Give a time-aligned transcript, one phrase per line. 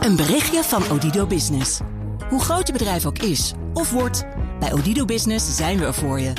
[0.00, 1.80] Een berichtje van Odido Business.
[2.28, 4.24] Hoe groot je bedrijf ook is of wordt,
[4.60, 6.32] bij Odido Business zijn we er voor je.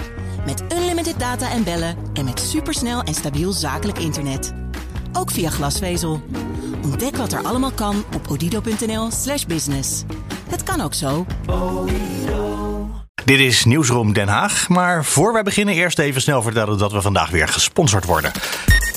[0.46, 4.54] Met unlimited data en bellen en met supersnel en stabiel zakelijk internet.
[5.13, 6.21] Ook via glasvezel.
[6.84, 10.03] Ontdek wat er allemaal kan op odido.nl/slash business.
[10.49, 11.26] Het kan ook zo.
[13.26, 14.69] Dit is Nieuwsroom Den Haag.
[14.69, 18.31] Maar voor wij beginnen, eerst even snel vertellen dat we vandaag weer gesponsord worden.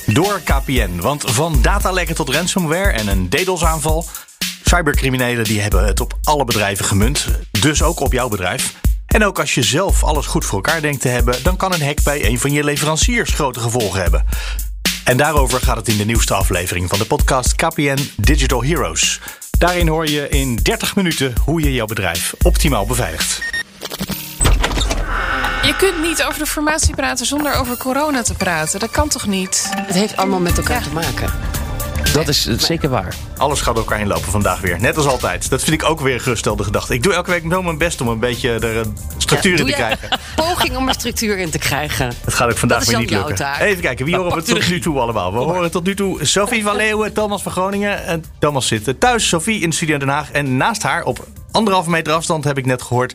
[0.07, 1.01] Door KPN.
[1.01, 4.07] Want van datalekken tot ransomware en een DDoS-aanval.
[4.65, 7.27] Cybercriminelen die hebben het op alle bedrijven gemunt.
[7.61, 8.75] Dus ook op jouw bedrijf.
[9.07, 11.83] En ook als je zelf alles goed voor elkaar denkt te hebben, dan kan een
[11.83, 14.25] hack bij een van je leveranciers grote gevolgen hebben.
[15.05, 19.21] En daarover gaat het in de nieuwste aflevering van de podcast KPN Digital Heroes.
[19.59, 23.43] Daarin hoor je in 30 minuten hoe je jouw bedrijf optimaal beveiligt.
[25.67, 28.81] Je kunt niet over de formatie praten zonder over corona te praten.
[28.81, 29.71] Dat kan toch niet?
[29.77, 31.33] Het heeft allemaal met elkaar te maken.
[32.13, 33.15] Dat is eh, zeker waar.
[33.37, 34.81] Alles gaat door elkaar heen lopen vandaag weer.
[34.81, 35.51] Net als altijd.
[35.51, 36.95] Dat vind ik ook weer een geruststelde gedachte.
[36.95, 39.73] Ik doe elke week wel mijn best om een beetje er een structuur in te
[39.73, 40.09] krijgen.
[40.37, 42.13] Poging om er structuur in te krijgen.
[42.25, 43.35] Dat gaat ook vandaag Dat is weer niet lukken.
[43.35, 43.61] taak.
[43.61, 45.33] Even kijken, wie horen we tot nu toe allemaal?
[45.33, 48.05] We horen tot nu toe Sophie van Leeuwen, Thomas van Groningen.
[48.05, 50.31] En Thomas zit eh, thuis, Sophie in de studio in Den Haag.
[50.31, 53.15] En naast haar, op anderhalve meter afstand, heb ik net gehoord...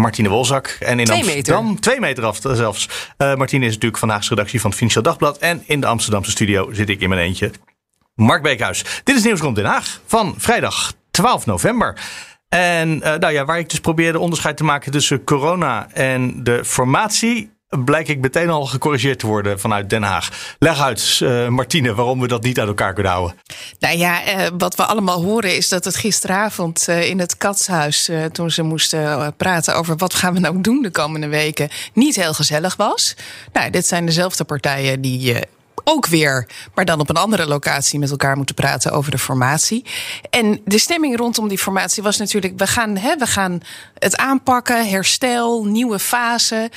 [0.00, 0.76] Martine Wolzak.
[0.80, 2.88] En in Twee Amsterdam, twee meter af zelfs.
[3.16, 5.38] Eh, Martine is natuurlijk vandaag redactie van het Financieel Dagblad.
[5.38, 7.50] En in de Amsterdamse studio zit ik in mijn eentje.
[8.14, 8.84] Mark Beekhuis.
[9.04, 12.00] Dit is Nieuwsroom Den Haag van vrijdag 12 november.
[12.48, 16.64] En eh, nou ja, waar ik dus probeerde onderscheid te maken tussen corona en de
[16.64, 20.54] formatie, blijk ik meteen al gecorrigeerd te worden vanuit Den Haag.
[20.58, 23.36] Leg uit, eh, Martine, waarom we dat niet uit elkaar kunnen houden.
[23.78, 28.10] Nou ja, eh, wat we allemaal horen is dat het gisteravond eh, in het katshuis,
[28.32, 32.34] toen ze moesten praten over wat gaan we nou doen de komende weken, niet heel
[32.34, 33.16] gezellig was.
[33.52, 35.36] Nou, dit zijn dezelfde partijen die.
[35.90, 39.84] Ook weer, maar dan op een andere locatie met elkaar moeten praten over de formatie.
[40.30, 43.60] En de stemming rondom die formatie was natuurlijk: we gaan, hè, we gaan
[43.98, 46.70] het aanpakken, herstel, nieuwe fase.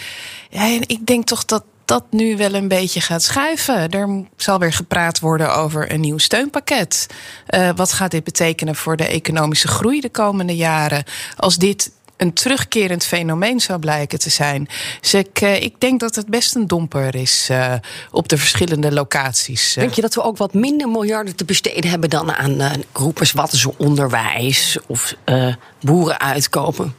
[0.50, 3.90] En ik denk toch dat dat nu wel een beetje gaat schuiven.
[3.90, 7.08] Er zal weer gepraat worden over een nieuw steunpakket.
[7.46, 11.04] Eh, wat gaat dit betekenen voor de economische groei de komende jaren?
[11.38, 14.68] Als dit een terugkerend fenomeen zou blijken te zijn.
[15.02, 17.74] Dus ik, eh, ik denk dat het best een domper is eh,
[18.12, 19.74] op de verschillende locaties.
[19.74, 23.28] Denk je dat we ook wat minder miljarden te besteden hebben dan aan uh, groepen
[23.34, 26.96] wat zo onderwijs of uh, boeren uitkopen?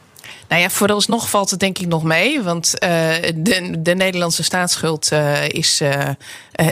[0.49, 2.43] Nou ja, vooralsnog valt het denk ik nog mee.
[2.43, 2.89] Want uh,
[3.35, 6.09] de, de, Nederlandse staatsschuld uh, is uh,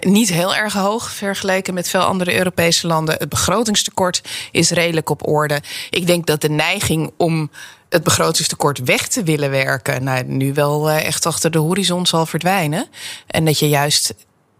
[0.01, 3.15] niet heel erg hoog vergeleken met veel andere Europese landen.
[3.19, 5.61] Het begrotingstekort is redelijk op orde.
[5.91, 7.51] Ik denk dat de neiging om
[7.93, 12.87] het begrotingstekort weg te willen werken, nou, nu wel echt achter de horizon zal verdwijnen.
[13.27, 14.15] En dat je juist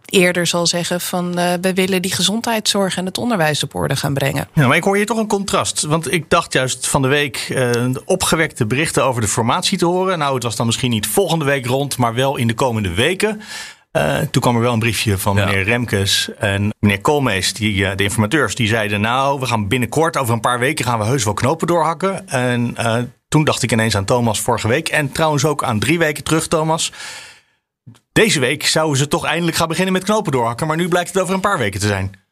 [0.05, 4.13] eerder zal zeggen van uh, we willen die gezondheidszorg en het onderwijs op orde gaan
[4.13, 4.47] brengen.
[4.53, 5.81] Ja, maar ik hoor hier toch een contrast.
[5.81, 10.17] Want ik dacht juist van de week uh, opgewekte berichten over de formatie te horen.
[10.17, 13.41] Nou, het was dan misschien niet volgende week rond, maar wel in de komende weken.
[13.91, 15.45] Uh, toen kwam er wel een briefje van ja.
[15.45, 20.33] meneer Remkes en meneer Koolmees, die, de informateurs, die zeiden: Nou, we gaan binnenkort, over
[20.33, 22.29] een paar weken, gaan we heus wel knopen doorhakken.
[22.29, 22.75] En
[23.33, 24.89] toen dacht ik ineens aan Thomas vorige week.
[24.89, 26.91] En trouwens ook aan drie weken terug, Thomas.
[28.11, 30.67] Deze week zouden ze toch eindelijk gaan beginnen met knopen doorhakken.
[30.67, 32.22] Maar nu blijkt het over een paar weken te zijn.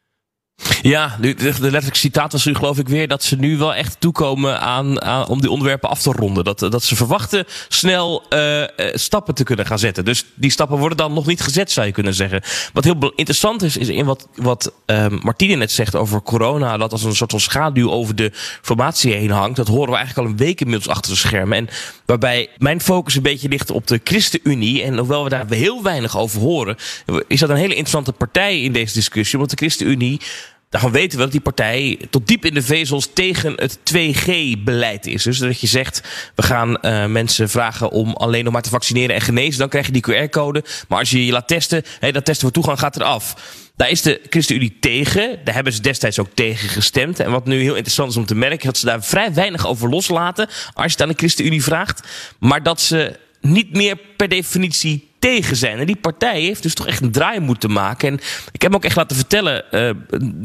[0.82, 4.60] Ja, de, letterlijke citaat was nu geloof ik weer dat ze nu wel echt toekomen
[4.60, 6.44] aan, aan om die onderwerpen af te ronden.
[6.44, 10.04] Dat, dat ze verwachten snel uh, stappen te kunnen gaan zetten.
[10.04, 12.42] Dus die stappen worden dan nog niet gezet, zou je kunnen zeggen.
[12.72, 16.92] Wat heel interessant is, is in wat, wat uh, Martine net zegt over corona, dat
[16.92, 18.30] als een soort van schaduw over de
[18.62, 19.56] formatie heen hangt.
[19.56, 21.58] Dat horen we eigenlijk al een week inmiddels achter de schermen.
[21.58, 21.68] En
[22.06, 24.82] waarbij mijn focus een beetje ligt op de ChristenUnie.
[24.82, 26.76] En hoewel we daar heel weinig over horen,
[27.26, 29.38] is dat een hele interessante partij in deze discussie.
[29.38, 30.20] Want de ChristenUnie
[30.72, 35.22] Daarvan weten we dat die partij tot diep in de vezels tegen het 2G-beleid is.
[35.22, 36.02] Dus dat je zegt,
[36.34, 39.58] we gaan uh, mensen vragen om alleen nog maar te vaccineren en genezen.
[39.58, 40.64] Dan krijg je die QR-code.
[40.88, 43.36] Maar als je je laat testen, hey, dat testen voor toegang gaat eraf.
[43.76, 45.38] Daar is de ChristenUnie tegen.
[45.44, 47.20] Daar hebben ze destijds ook tegen gestemd.
[47.20, 49.88] En wat nu heel interessant is om te merken, dat ze daar vrij weinig over
[49.88, 50.46] loslaten.
[50.46, 52.08] Als je het aan de ChristenUnie vraagt.
[52.38, 55.78] Maar dat ze niet meer per definitie tegen zijn.
[55.78, 58.08] En die partij heeft dus toch echt een draai moeten maken.
[58.08, 58.20] En
[58.52, 59.90] ik heb me ook echt laten vertellen uh,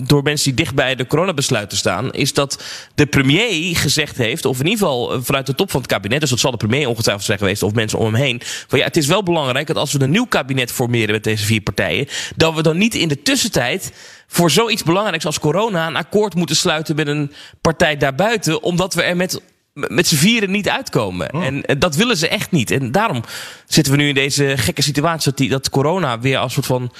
[0.08, 2.64] door mensen die dicht bij de coronabesluiten staan, is dat
[2.96, 6.30] de premier gezegd heeft, of in ieder geval vanuit de top van het kabinet, dus
[6.30, 8.98] dat zal de premier ongetwijfeld zijn geweest, of mensen om hem heen, van ja, het
[8.98, 12.56] is wel belangrijk dat als we een nieuw kabinet formeren met deze vier partijen, dat
[12.56, 13.92] we dan niet in de tussentijd
[14.28, 17.32] voor zoiets belangrijks als corona een akkoord moeten sluiten met een
[17.62, 19.42] partij daarbuiten, omdat we er met
[19.88, 21.34] met z'n vieren niet uitkomen.
[21.34, 21.46] Oh.
[21.46, 22.72] En, en dat willen ze echt niet.
[22.72, 23.24] En daarom
[23.68, 26.92] zitten we nu in deze gekke situatie dat, die, dat corona weer als soort van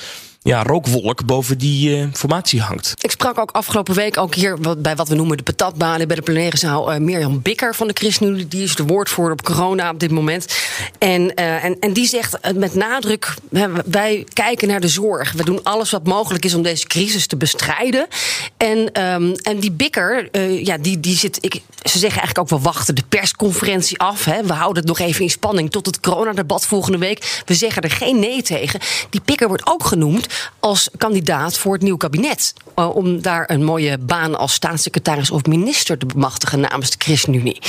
[0.48, 2.94] ja, rookwolk boven die uh, formatie hangt.
[3.02, 6.22] Ik sprak ook afgelopen week ook hier bij wat we noemen de patatbanen bij de
[6.22, 6.94] plenaire zaal.
[6.94, 10.56] Uh, Mirjam Bikker van de ChristenUnie, die is de woordvoerder op corona op dit moment.
[11.00, 13.34] En, uh, en, en die zegt met nadruk:
[13.86, 15.32] wij kijken naar de zorg.
[15.32, 18.08] We doen alles wat mogelijk is om deze crisis te bestrijden.
[18.58, 20.30] En, um, en die Bikker,
[20.66, 21.38] ja, die, die zit.
[21.42, 21.54] Ik,
[21.84, 24.26] ze zeggen eigenlijk ook: we wachten de persconferentie af.
[24.26, 24.44] Hè.
[24.44, 27.42] We houden het nog even in spanning tot het coronadebat volgende week.
[27.46, 28.80] We zeggen er geen nee tegen.
[29.10, 30.28] Die Bikker wordt ook genoemd
[30.60, 32.54] als kandidaat voor het nieuwe kabinet.
[32.76, 37.62] Uh, om daar een mooie baan als staatssecretaris of minister te bemachtigen namens de ChristenUnie.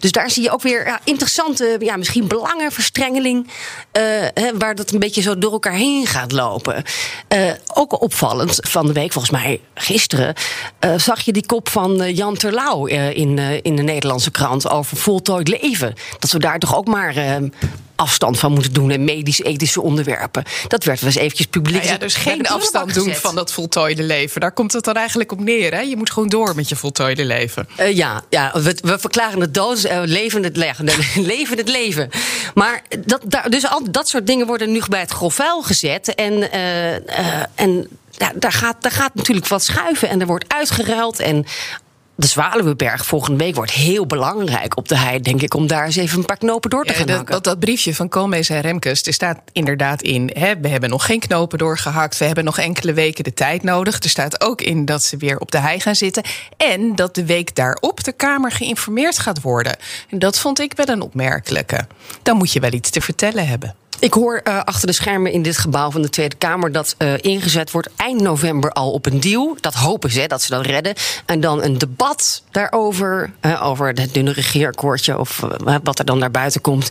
[0.00, 3.48] Dus daar zie je ook weer ja, interessante, ja, misschien belangenverstrengeling.
[3.98, 4.02] Uh,
[4.58, 6.82] waar dat een beetje zo door elkaar heen gaat lopen.
[7.34, 10.34] Uh, ook opvallend van de week, volgens mij gisteren,
[10.96, 15.94] zag je die kop van Jan Terlouw in, in de Nederlandse krant over voltooid leven.
[16.18, 17.14] Dat we daar toch ook maar
[17.96, 20.44] afstand van moeten doen en medisch-ethische onderwerpen.
[20.68, 21.82] Dat werd wel eens eventjes publiek.
[21.82, 24.40] Ja, ja dus geen afstand doen van dat voltooide leven.
[24.40, 25.74] Daar komt het dan eigenlijk op neer.
[25.74, 25.80] Hè?
[25.80, 27.68] Je moet gewoon door met je voltooide leven.
[27.80, 30.88] Uh, ja, ja we, we, verklaren het dood, uh, leven het leven,
[31.32, 32.10] leven het leven.
[32.54, 36.14] Maar dat, daar, dus al dat soort dingen worden nu bij het grof vuil gezet.
[36.14, 36.94] En, uh,
[37.54, 41.20] en ja, daar, gaat, daar gaat natuurlijk wat schuiven en er wordt uitgeruild.
[41.20, 41.46] En
[42.16, 45.96] de Zwaluweberg volgende week wordt heel belangrijk op de hei, denk ik, om daar eens
[45.96, 47.32] even een paar knopen door te gaan hakken.
[47.32, 51.06] Dat, dat, briefje van Koolmees en Remkes, er staat inderdaad in, hè, we hebben nog
[51.06, 54.02] geen knopen doorgehakt, we hebben nog enkele weken de tijd nodig.
[54.02, 56.22] Er staat ook in dat ze weer op de hei gaan zitten
[56.56, 59.76] en dat de week daarop de Kamer geïnformeerd gaat worden.
[60.10, 61.86] En dat vond ik wel een opmerkelijke.
[62.22, 63.74] Dan moet je wel iets te vertellen hebben.
[63.98, 67.12] Ik hoor uh, achter de schermen in dit gebouw van de Tweede Kamer dat uh,
[67.20, 69.56] ingezet wordt eind november al op een deal.
[69.60, 70.94] Dat hopen ze, dat ze dat redden.
[71.26, 75.42] En dan een debat daarover, uh, over het dunne regeerakkoordje of
[75.82, 76.90] wat er dan naar buiten komt,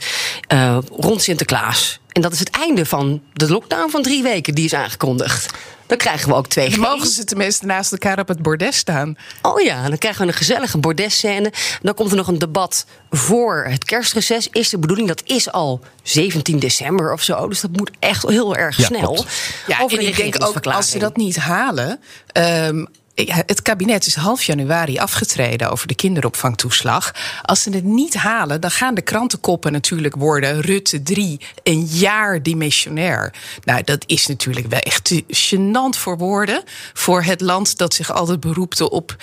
[0.95, 1.99] rond Sinterklaas.
[2.11, 5.53] En dat is het einde van de lockdown van drie weken die is aangekondigd.
[5.85, 9.17] Dan krijgen we ook twee Dan mogen ze tenminste naast elkaar op het bordes staan.
[9.41, 11.53] Oh ja, dan krijgen we een gezellige bordesscène.
[11.81, 14.47] Dan komt er nog een debat voor het kerstreces.
[14.51, 17.47] Is de bedoeling, dat is al 17 december of zo.
[17.47, 19.13] Dus dat moet echt heel erg snel.
[19.13, 19.27] Klopt.
[19.67, 21.99] Ja, Over en ik denk ook, als ze dat niet halen...
[22.33, 22.87] Um,
[23.23, 27.13] het kabinet is half januari afgetreden over de kinderopvangtoeslag.
[27.41, 32.43] Als ze het niet halen, dan gaan de krantenkoppen natuurlijk worden: Rutte 3, een jaar
[32.43, 33.33] dimissionair.
[33.63, 36.63] Nou, dat is natuurlijk wel echt gênant voor woorden.
[36.93, 39.15] Voor het land dat zich altijd beroepte op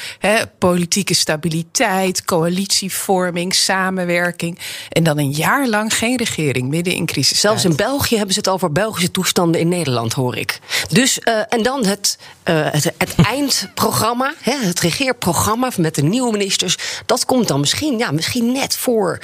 [0.59, 4.59] politieke stabiliteit, coalitievorming, samenwerking.
[4.89, 7.41] En dan een jaar lang geen regering midden in crisis.
[7.41, 10.59] Zelfs in België hebben ze het over Belgische toestanden in Nederland, hoor ik.
[10.89, 16.03] Dus, uh, en dan het, uh, het, het eind programma, hè, het regeerprogramma met de
[16.03, 16.77] nieuwe ministers,
[17.07, 19.19] dat komt dan misschien, ja, misschien net voor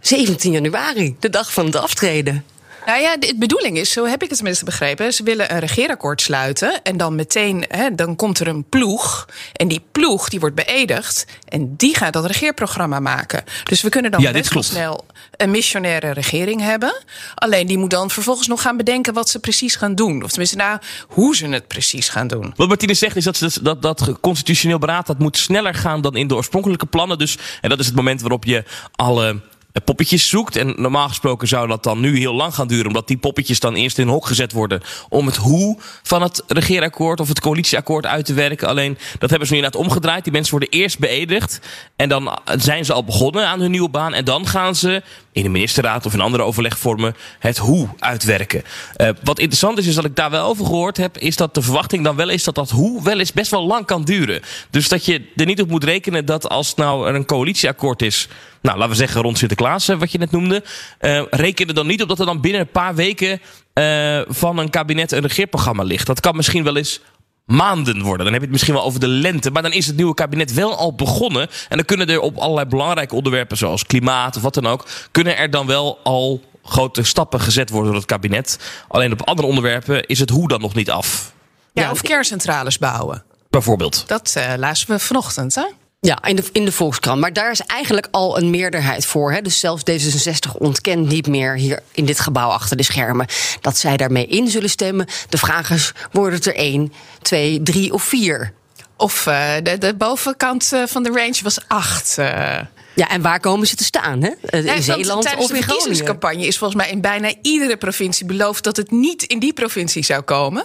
[0.00, 2.44] 17 januari, de dag van het aftreden.
[2.86, 5.12] Nou ja, de bedoeling is, zo heb ik het tenminste begrepen.
[5.12, 6.82] Ze willen een regeerakkoord sluiten.
[6.82, 9.28] En dan meteen, hè, dan komt er een ploeg.
[9.52, 11.26] En die ploeg die wordt beëdigd.
[11.48, 13.44] En die gaat dat regeerprogramma maken.
[13.64, 15.04] Dus we kunnen dan ja, best wel snel
[15.36, 17.02] een missionaire regering hebben.
[17.34, 20.22] Alleen die moet dan vervolgens nog gaan bedenken wat ze precies gaan doen.
[20.22, 22.52] Of tenminste, nou, hoe ze het precies gaan doen.
[22.56, 26.16] Wat Martine zegt is dat, ze, dat dat constitutioneel beraad dat moet sneller gaan dan
[26.16, 27.18] in de oorspronkelijke plannen.
[27.18, 29.40] Dus, en dat is het moment waarop je alle
[29.80, 30.56] poppetjes zoekt.
[30.56, 33.74] En normaal gesproken zou dat dan nu heel lang gaan duren, omdat die poppetjes dan
[33.74, 38.06] eerst in een hok gezet worden om het hoe van het regeerakkoord of het coalitieakkoord
[38.06, 38.68] uit te werken.
[38.68, 40.24] Alleen dat hebben ze nu inderdaad omgedraaid.
[40.24, 41.60] Die mensen worden eerst beëdigd
[41.96, 44.14] en dan zijn ze al begonnen aan hun nieuwe baan.
[44.14, 45.02] En dan gaan ze
[45.32, 48.62] in de ministerraad of in andere overlegvormen het hoe uitwerken.
[48.96, 51.62] Uh, wat interessant is, is dat ik daar wel over gehoord heb, is dat de
[51.62, 54.42] verwachting dan wel is dat dat hoe wel eens best wel lang kan duren.
[54.70, 58.28] Dus dat je er niet op moet rekenen dat als nou er een coalitieakkoord is
[58.62, 60.64] nou, laten we zeggen rond Sinterklaas, wat je net noemde.
[61.00, 63.40] Uh, reken er dan niet op dat er dan binnen een paar weken
[63.74, 66.06] uh, van een kabinet een regeerprogramma ligt.
[66.06, 67.00] Dat kan misschien wel eens
[67.44, 68.24] maanden worden.
[68.24, 69.50] Dan heb je het misschien wel over de lente.
[69.50, 71.48] Maar dan is het nieuwe kabinet wel al begonnen.
[71.68, 75.36] En dan kunnen er op allerlei belangrijke onderwerpen, zoals klimaat of wat dan ook, kunnen
[75.36, 78.58] er dan wel al grote stappen gezet worden door het kabinet.
[78.88, 81.32] Alleen op andere onderwerpen is het hoe dan nog niet af.
[81.72, 83.24] Ja, of kerncentrales bouwen.
[83.50, 84.04] Bijvoorbeeld.
[84.08, 85.64] Dat uh, lazen we vanochtend, hè?
[86.06, 87.20] Ja, in de, in de Volkskrant.
[87.20, 89.32] Maar daar is eigenlijk al een meerderheid voor.
[89.32, 89.42] Hè?
[89.42, 93.26] Dus zelfs D66 ontkent niet meer hier in dit gebouw achter de schermen
[93.60, 95.06] dat zij daarmee in zullen stemmen.
[95.28, 98.52] De vraag is: worden het er één, twee, drie of vier?
[98.96, 102.16] Of uh, de, de, bovenkant uh, van de range was acht.
[102.18, 102.58] Uh.
[102.94, 104.22] Ja, en waar komen ze te staan?
[104.22, 104.30] Hè?
[104.58, 108.26] In ja, Zeeland tijdens of in de verkiezingscampagne is volgens mij in bijna iedere provincie
[108.26, 110.64] beloofd dat het niet in die provincie zou komen.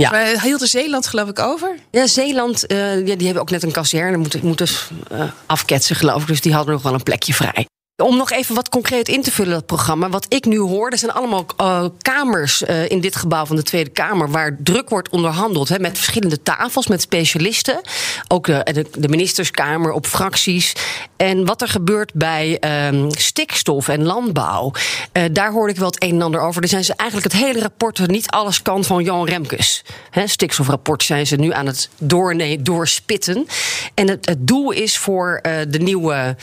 [0.00, 0.10] Ja.
[0.10, 1.76] Maar hield Zeeland geloof ik over?
[1.90, 4.68] Ja, Zeeland, uh, ja, die hebben ook net een kazerne moeten, moeten
[5.12, 6.26] uh, afketsen geloof ik.
[6.26, 7.66] Dus die hadden nog wel een plekje vrij.
[8.00, 10.08] Om nog even wat concreet in te vullen, dat programma.
[10.08, 13.62] Wat ik nu hoor, er zijn allemaal uh, kamers uh, in dit gebouw van de
[13.62, 14.30] Tweede Kamer.
[14.30, 15.68] waar druk wordt onderhandeld.
[15.68, 17.80] Hè, met verschillende tafels, met specialisten.
[18.28, 20.72] Ook de, de, ministerskamer op fracties.
[21.16, 24.72] En wat er gebeurt bij um, stikstof en landbouw.
[25.12, 26.62] Uh, daar hoorde ik wel het een en ander over.
[26.62, 29.84] Er zijn ze eigenlijk het hele rapport, niet alles kan van Jan Remkes.
[30.10, 33.46] Hè, stikstofrapport zijn ze nu aan het door, doorspitten.
[33.94, 36.36] En het, het doel is voor de nieuwe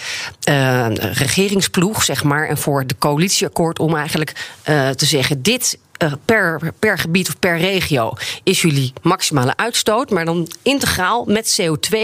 [1.00, 6.12] regering regeringsploeg, zeg maar, en voor de coalitieakkoord om eigenlijk uh, te zeggen: dit uh,
[6.25, 8.13] per, per gebied of per regio
[8.44, 11.98] is jullie maximale uitstoot, maar dan integraal met CO2,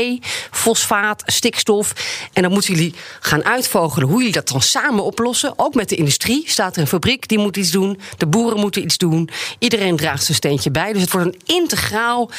[0.52, 1.94] fosfaat, stikstof.
[2.34, 5.54] En dan moeten jullie gaan uitvogelen hoe jullie dat dan samen oplossen.
[5.56, 8.84] Ook met de industrie staat er een fabriek die moet iets doen, de boeren moeten
[8.84, 9.30] iets doen.
[9.60, 10.94] Iedereen draagt zijn steentje bij.
[10.94, 12.32] Dus het wordt een integraal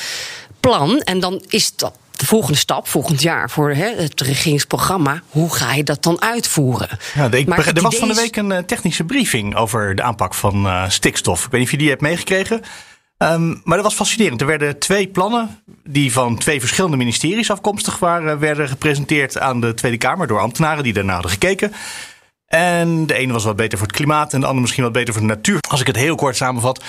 [0.60, 1.00] plan.
[1.00, 5.22] En dan is dat de volgende stap, volgend jaar, voor hè, het regeringsprogramma.
[5.28, 6.88] Hoe ga je dat dan uitvoeren?
[7.14, 10.34] Ja, ik, maar er was van de week een uh, technische briefing over de aanpak
[10.34, 11.44] van uh, stikstof.
[11.44, 12.62] Ik weet niet of je die hebt meegekregen.
[13.18, 14.40] Um, maar dat was fascinerend.
[14.40, 19.74] Er werden twee plannen die van twee verschillende ministeries afkomstig waren, werden gepresenteerd aan de
[19.74, 21.72] Tweede Kamer door ambtenaren die daarna hadden gekeken.
[22.46, 25.12] En de ene was wat beter voor het klimaat en de andere misschien wat beter
[25.12, 25.58] voor de natuur.
[25.68, 26.82] Als ik het heel kort samenvat.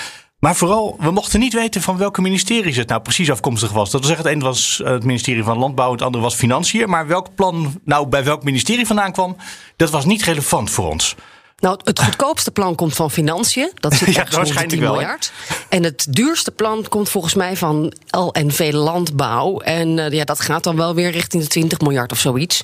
[0.45, 3.91] Maar vooral, we mochten niet weten van welke ministeries het nou precies afkomstig was.
[3.91, 6.89] Dat wil zeggen, het ene was het ministerie van Landbouw, het andere was Financiën.
[6.89, 9.35] Maar welk plan nou bij welk ministerie vandaan kwam,
[9.75, 11.15] dat was niet relevant voor ons.
[11.59, 13.71] Nou, het goedkoopste plan komt van financiën.
[13.73, 15.31] Dat zit ja, waarschijnlijk 10 miljard.
[15.69, 19.59] En het duurste plan komt volgens mij van LNV Landbouw.
[19.59, 22.61] En uh, ja, dat gaat dan wel weer richting de 20 miljard of zoiets.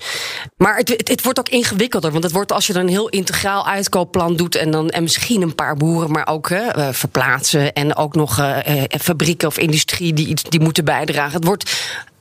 [0.57, 2.11] Maar het, het, het, wordt ook ingewikkelder.
[2.11, 4.55] Want het wordt als je dan een heel integraal uitkoopplan doet.
[4.55, 7.73] En dan en misschien een paar boeren, maar ook uh, verplaatsen.
[7.73, 8.57] En ook nog uh,
[8.99, 11.33] fabrieken of industrie die, die moeten bijdragen.
[11.33, 11.71] Het wordt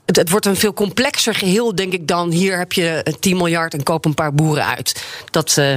[0.05, 3.75] het, het, wordt een veel complexer geheel, denk ik, dan hier heb je 10 miljard
[3.75, 5.05] en koop een paar boeren uit.
[5.31, 5.75] Dat, uh,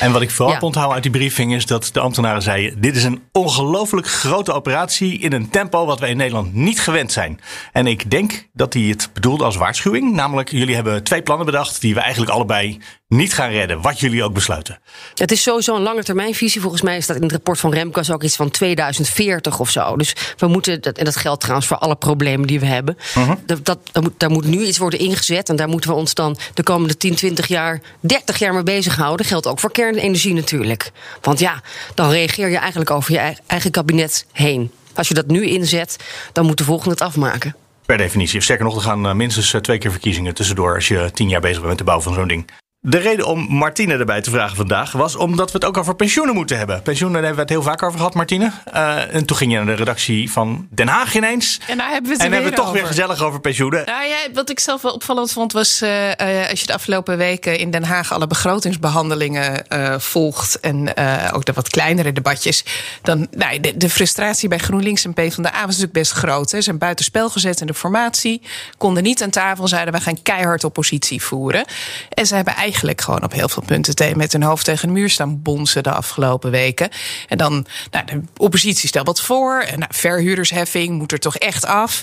[0.00, 0.88] en wat ik vooral ja.
[0.88, 5.32] uit die briefing is dat de ambtenaren zeiden: dit is een ongelooflijk grote operatie in
[5.32, 7.40] een tempo wat wij in Nederland niet gewend zijn.
[7.72, 10.12] En ik denk dat hij het bedoelde als waarschuwing.
[10.12, 14.24] Namelijk, jullie hebben twee plannen bedacht die we eigenlijk allebei niet gaan redden, wat jullie
[14.24, 14.80] ook besluiten.
[15.14, 16.60] Het is sowieso een lange termijnvisie.
[16.60, 19.96] Volgens mij is dat in het rapport van Remkes ook iets van 2040 of zo.
[19.96, 22.96] Dus we moeten, en dat geldt trouwens voor alle problemen die we hebben.
[23.16, 23.36] Uh -huh.
[23.46, 23.78] dat, dat,
[24.16, 25.48] daar moet nu iets worden ingezet.
[25.48, 29.26] En daar moeten we ons dan de komende 10, 20 jaar, 30 jaar mee bezighouden.
[29.26, 30.90] Geldt ook voor kernenergie natuurlijk.
[31.20, 31.62] Want ja,
[31.94, 34.70] dan reageer je eigenlijk over je eigen kabinet heen.
[34.94, 35.96] Als je dat nu inzet,
[36.32, 37.56] dan moet de volgende het afmaken.
[37.86, 38.40] Per definitie.
[38.40, 41.68] Sterker nog, er gaan minstens twee keer verkiezingen tussendoor als je tien jaar bezig bent
[41.68, 42.50] met de bouw van zo'n ding.
[42.80, 46.34] De reden om Martine erbij te vragen vandaag was omdat we het ook over pensioenen
[46.34, 46.82] moeten hebben.
[46.82, 48.52] Pensioenen hebben we het heel vaak over gehad, Martine.
[48.74, 51.60] Uh, en toen ging je naar de redactie van Den Haag ineens.
[51.66, 52.78] En daar hebben we het, en hebben we toch over.
[52.78, 53.86] weer gezellig over pensioenen.
[53.86, 57.16] Nou ja, wat ik zelf wel opvallend vond was uh, uh, als je de afgelopen
[57.16, 59.64] weken in Den Haag alle begrotingsbehandelingen
[60.00, 60.96] volgt en
[61.32, 62.64] ook de wat kleinere debatjes,
[63.02, 66.50] dan nou, de, de, frustratie bij GroenLinks en PvdA was natuurlijk best groot.
[66.50, 66.56] Hè.
[66.56, 68.42] Ze zijn buitenspel gezet in de formatie,
[68.76, 71.64] konden niet aan tafel, zeiden we gaan keihard oppositie voeren.
[72.08, 75.10] En ze hebben eigenlijk gewoon op heel veel punten met hun hoofd tegen de muur
[75.10, 76.88] staan bonzen de afgelopen weken.
[77.28, 79.60] En dan, nou, de oppositie stelt wat voor.
[79.60, 82.02] En nou, verhuurdersheffing moet er toch echt af.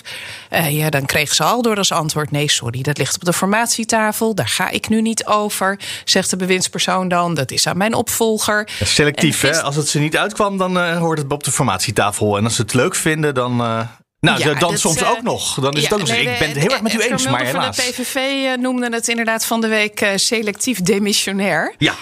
[0.50, 3.32] Uh, ja, dan kreeg ze al door als antwoord: nee, sorry, dat ligt op de
[3.32, 4.34] formatietafel.
[4.34, 5.78] Daar ga ik nu niet over.
[6.04, 8.68] Zegt de bewindspersoon dan: dat is aan mijn opvolger.
[8.82, 9.62] Selectief, hè?
[9.62, 12.36] Als het ze niet uitkwam, dan uh, hoort het op de formatietafel.
[12.36, 13.60] En als ze het leuk vinden, dan.
[13.60, 13.80] Uh...
[14.20, 15.54] Nou, ja, dan dat, soms uh, ook nog.
[15.60, 17.28] Dan is ja, het ook nog nee, Ik ben het heel erg met u eens,
[17.28, 17.76] maar helaas.
[17.76, 21.74] de PVV uh, noemde het inderdaad van de week uh, selectief demissionair.
[21.78, 21.94] Ja.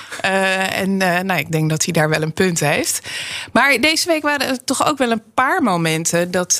[0.71, 3.09] en nou, ik denk dat hij daar wel een punt heeft.
[3.52, 6.30] Maar deze week waren er toch ook wel een paar momenten...
[6.30, 6.52] dat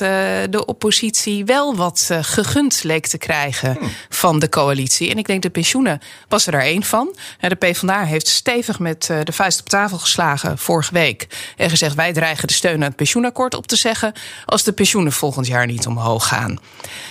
[0.49, 3.89] de oppositie wel wat gegund leek te krijgen hmm.
[4.09, 5.09] van de coalitie.
[5.09, 7.15] En ik denk de pensioenen was er daar één van.
[7.39, 11.27] De PvdA heeft stevig met de vuist op tafel geslagen vorige week.
[11.57, 14.13] En gezegd, wij dreigen de steun aan het pensioenakkoord op te zeggen...
[14.45, 16.59] als de pensioenen volgend jaar niet omhoog gaan.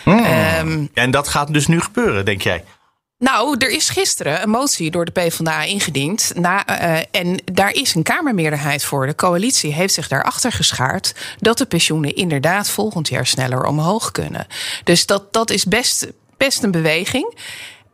[0.04, 0.24] Hmm.
[0.58, 2.64] Um, en dat gaat dus nu gebeuren, denk jij?
[3.18, 6.32] Nou, er is gisteren een motie door de PvdA ingediend.
[6.34, 9.06] Na, uh, en daar is een Kamermeerderheid voor.
[9.06, 14.46] De coalitie heeft zich daarachter geschaard dat de pensioenen inderdaad volgend jaar sneller omhoog kunnen.
[14.84, 17.38] Dus dat, dat is best, best een beweging.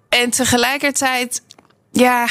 [0.09, 1.43] En tegelijkertijd
[1.93, 2.27] ja,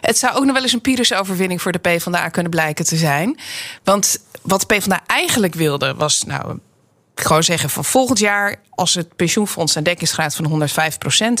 [0.00, 3.38] het zou ook nog wel eens een Pyrrhus-overwinning voor de PvdA kunnen blijken te zijn.
[3.84, 6.58] Want wat de PvdA eigenlijk wilde was nou
[7.20, 10.68] gewoon zeggen van volgend jaar, als het pensioenfonds een dekkingsgraad van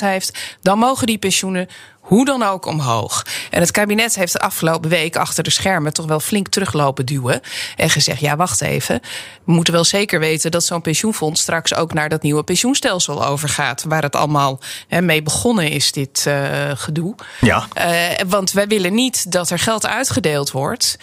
[0.00, 1.68] heeft, dan mogen die pensioenen
[2.08, 3.26] hoe dan ook omhoog.
[3.50, 7.40] En het kabinet heeft de afgelopen week achter de schermen toch wel flink teruglopen duwen.
[7.76, 9.00] En gezegd: ja, wacht even.
[9.44, 13.84] We moeten wel zeker weten dat zo'n pensioenfonds straks ook naar dat nieuwe pensioenstelsel overgaat.
[13.88, 17.14] Waar het allemaal he, mee begonnen is, dit uh, gedoe.
[17.40, 17.68] Ja.
[17.78, 17.84] Uh,
[18.26, 20.98] want wij willen niet dat er geld uitgedeeld wordt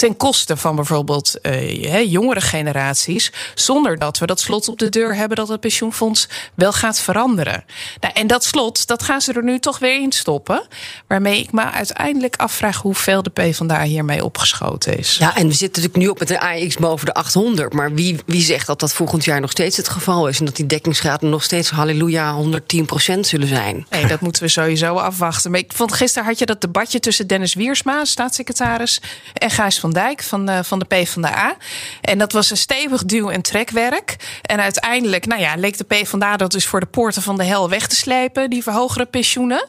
[0.00, 3.32] ten koste van bijvoorbeeld uh, jongere generaties.
[3.54, 7.64] Zonder dat we dat slot op de deur hebben dat het pensioenfonds wel gaat veranderen.
[8.00, 10.62] Nou, en dat slot, dat gaan ze er nu toch weer in stoppen.
[11.06, 15.16] Waarmee ik me uiteindelijk afvraag hoeveel de PvdA hiermee opgeschoten is.
[15.16, 17.72] Ja, en we zitten natuurlijk nu op met een AX boven de 800.
[17.72, 20.38] Maar wie, wie zegt dat dat volgend jaar nog steeds het geval is?
[20.38, 23.86] En dat die dekkingsgraden nog steeds, halleluja, 110% zullen zijn?
[23.90, 25.50] Nee, dat moeten we sowieso afwachten.
[25.50, 29.00] Maar ik vond gisteren had je dat debatje tussen Dennis Wiersma, staatssecretaris,
[29.32, 31.56] en Gijs van Dijk van de, van de PvdA.
[32.00, 34.16] En dat was een stevig duw- en trekwerk.
[34.42, 37.68] En uiteindelijk, nou ja, leek de PvdA dat dus voor de poorten van de hel
[37.68, 39.68] weg te slepen, die verhogere pensioenen.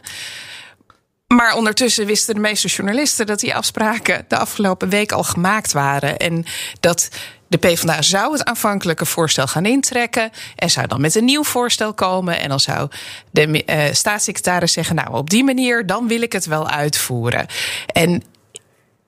[1.28, 6.18] Maar ondertussen wisten de meeste journalisten dat die afspraken de afgelopen week al gemaakt waren.
[6.18, 6.46] En
[6.80, 7.10] dat
[7.48, 10.32] de PvdA zou het aanvankelijke voorstel gaan intrekken.
[10.56, 12.40] En zou dan met een nieuw voorstel komen.
[12.40, 12.90] En dan zou
[13.32, 17.46] de uh, staatssecretaris zeggen: Nou, op die manier, dan wil ik het wel uitvoeren.
[17.86, 18.24] En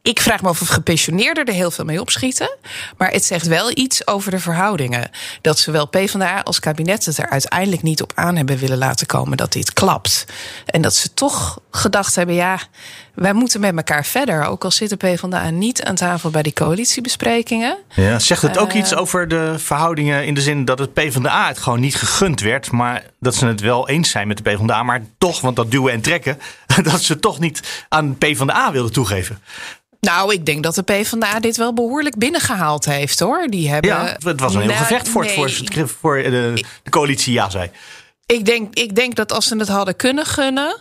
[0.03, 2.57] ik vraag me af of gepensioneerden er heel veel mee opschieten.
[2.97, 5.09] Maar het zegt wel iets over de verhoudingen.
[5.41, 9.37] Dat zowel PvdA als kabinet het er uiteindelijk niet op aan hebben willen laten komen
[9.37, 10.25] dat dit klapt.
[10.65, 12.59] En dat ze toch gedacht hebben: ja,
[13.13, 14.45] wij moeten met elkaar verder.
[14.45, 17.77] Ook al zit de PvdA niet aan tafel bij die coalitiebesprekingen.
[17.95, 21.47] Ja, zegt het ook uh, iets over de verhoudingen in de zin dat het PvdA
[21.47, 22.71] het gewoon niet gegund werd.
[22.71, 24.83] Maar dat ze het wel eens zijn met de PvdA.
[24.83, 26.39] Maar toch, want dat duwen en trekken,
[26.91, 29.39] dat ze toch niet aan PvdA wilden toegeven.
[29.99, 33.47] Nou, ik denk dat de PvdA dit wel behoorlijk binnengehaald heeft, hoor.
[33.47, 35.33] Die hebben, ja, het was een heel nou, gevecht voor, nee.
[35.33, 36.51] voor, voor de,
[36.83, 37.69] de, coalitie ja zei.
[38.25, 40.77] Ik denk, ik denk dat als ze het hadden kunnen gunnen...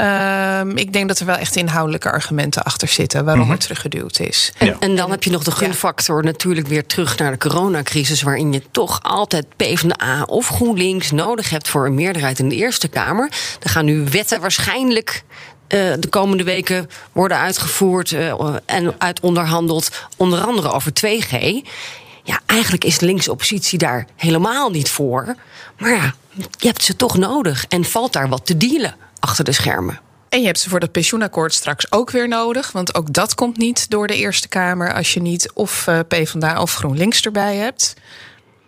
[0.00, 3.56] Um, ik denk dat er wel echt inhoudelijke argumenten achter zitten waarom mm-hmm.
[3.56, 4.52] er teruggeduwd is.
[4.58, 4.76] En, ja.
[4.80, 8.62] en, dan heb je nog de gunfactor natuurlijk weer terug naar de coronacrisis, waarin je
[8.70, 13.30] toch altijd PvdA of GroenLinks nodig hebt voor een meerderheid in de Eerste Kamer.
[13.62, 15.24] Er gaan nu wetten waarschijnlijk
[15.68, 21.38] uh, de komende weken worden uitgevoerd uh, en uit onderhandeld, onder andere over 2G.
[22.22, 25.34] Ja, eigenlijk is de linkse oppositie daar helemaal niet voor.
[25.78, 26.14] Maar ja,
[26.58, 30.00] je hebt ze toch nodig en valt daar wat te dealen achter de schermen.
[30.28, 32.72] En je hebt ze voor dat pensioenakkoord straks ook weer nodig.
[32.72, 36.60] Want ook dat komt niet door de Eerste Kamer als je niet of uh, PvdA
[36.60, 37.94] of GroenLinks erbij hebt.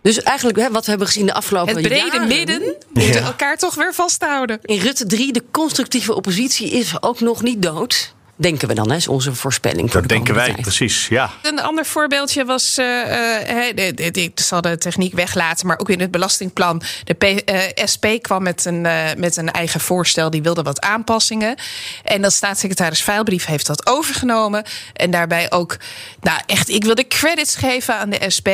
[0.02, 2.10] Dus eigenlijk hè, wat we hebben gezien de afgelopen jaren...
[2.10, 2.62] Het brede midden
[2.92, 3.26] moeten ja.
[3.26, 4.58] elkaar toch weer vasthouden.
[4.62, 8.13] In Rutte 3, de constructieve oppositie is ook nog niet dood.
[8.36, 9.90] Denken we dan, hè, is onze voorspelling.
[9.90, 10.60] Voor dat de denken wij, tijd.
[10.60, 11.30] precies, ja.
[11.42, 16.10] Een ander voorbeeldje was, uh, uh, ik zal de techniek weglaten, maar ook in het
[16.10, 16.82] belastingplan.
[17.04, 17.60] De P, uh,
[17.92, 18.80] SP kwam met een,
[19.16, 21.56] met een eigen voorstel, die wilde wat aanpassingen.
[22.04, 24.64] En dat staatssecretaris Veilbrief heeft dat overgenomen.
[24.92, 25.76] En daarbij ook,
[26.20, 28.48] nou echt, ik wil de credits geven aan de SP.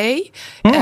[0.63, 0.73] Hm.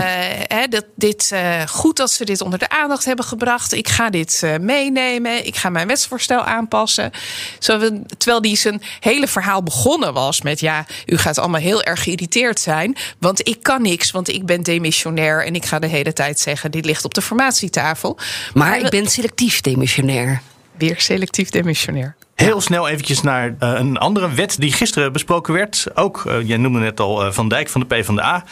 [0.46, 1.34] Hè, dat, dit,
[1.68, 3.72] goed dat ze dit onder de aandacht hebben gebracht.
[3.72, 7.10] Ik ga dit meenemen, ik ga mijn wetsvoorstel aanpassen.
[7.58, 7.78] Zo,
[8.16, 12.60] terwijl die zijn hele verhaal begonnen was met: ja, u gaat allemaal heel erg geïrriteerd
[12.60, 16.40] zijn, want ik kan niks, want ik ben demissionair en ik ga de hele tijd
[16.40, 18.14] zeggen: dit ligt op de formatietafel.
[18.16, 20.42] Maar, maar ik ben selectief demissionair.
[20.76, 22.16] Weer selectief demissionair.
[22.34, 25.86] Heel snel eventjes naar uh, een andere wet die gisteren besproken werd.
[25.94, 28.44] Ook, uh, jij noemde net al uh, Van Dijk van de PvdA.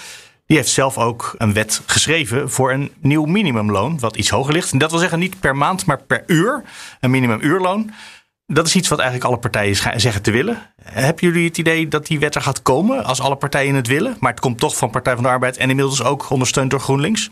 [0.46, 4.72] Die heeft zelf ook een wet geschreven voor een nieuw minimumloon, wat iets hoger ligt.
[4.72, 6.62] En dat wil zeggen niet per maand, maar per uur.
[7.00, 7.92] Een minimumuurloon.
[8.46, 10.62] Dat is iets wat eigenlijk alle partijen zeggen te willen.
[10.82, 14.16] Hebben jullie het idee dat die wet er gaat komen als alle partijen het willen?
[14.20, 17.30] Maar het komt toch van Partij van de Arbeid en inmiddels ook ondersteund door GroenLinks?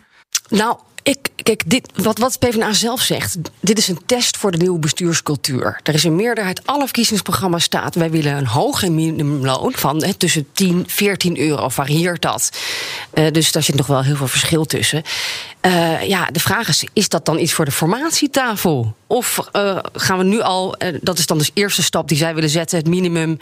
[0.49, 4.59] Nou, ik, kijk, dit, wat, wat PvdA zelf zegt, dit is een test voor de
[4.59, 5.81] nieuwe bestuurscultuur.
[5.83, 7.95] Er is een meerderheid, alle verkiezingsprogramma's staat...
[7.95, 12.51] wij willen een hoger minimumloon van tussen 10, 14 euro, varieert dat.
[13.15, 15.03] Uh, dus daar zit nog wel heel veel verschil tussen.
[15.67, 18.95] Uh, ja, de vraag is, is dat dan iets voor de formatietafel?
[19.07, 22.51] Of uh, gaan we nu al, dat is dan de eerste stap die zij willen
[22.51, 22.79] zetten...
[22.79, 23.39] het minimum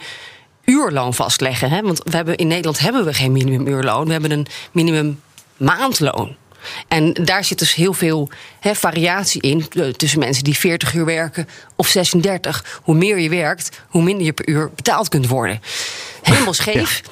[0.65, 1.69] uurloon vastleggen.
[1.69, 1.81] Hè?
[1.81, 5.21] Want we hebben, in Nederland hebben we geen minimumuurloon, we hebben een minimum
[5.57, 6.35] maandloon.
[6.87, 11.47] En daar zit dus heel veel he, variatie in tussen mensen die 40 uur werken
[11.75, 12.79] of 36.
[12.83, 15.61] Hoe meer je werkt, hoe minder je per uur betaald kunt worden.
[16.21, 17.01] Helemaal scheef.
[17.03, 17.11] Ja.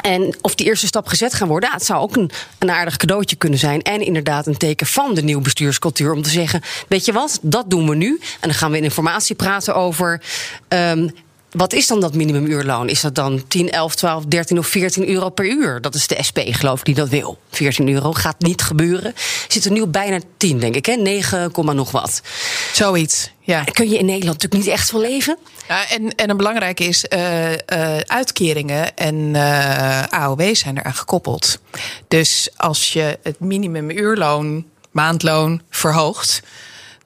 [0.00, 3.36] En of die eerste stap gezet gaan worden, het zou ook een, een aardig cadeautje
[3.36, 3.82] kunnen zijn.
[3.82, 6.12] En inderdaad een teken van de nieuwe bestuurscultuur.
[6.12, 8.18] Om te zeggen: Weet je wat, dat doen we nu.
[8.20, 10.22] En dan gaan we in informatie praten over.
[10.68, 11.10] Um,
[11.56, 12.88] wat is dan dat minimumuurloon?
[12.88, 15.80] Is dat dan 10, 11, 12, 13 of 14 euro per uur?
[15.80, 17.38] Dat is de SP, geloof ik, die dat wil.
[17.50, 19.14] 14 euro gaat niet gebeuren.
[19.48, 20.94] Zit er nu op bijna 10, denk ik, hè?
[20.94, 22.22] 9, nog wat.
[22.72, 23.64] Zoiets, ja.
[23.64, 25.38] Kun je in Nederland natuurlijk niet echt van leven?
[25.68, 27.56] Ja, en, en een belangrijke is, uh, uh,
[28.06, 31.58] uitkeringen en uh, AOW zijn eraan gekoppeld.
[32.08, 36.42] Dus als je het minimumuurloon, maandloon verhoogt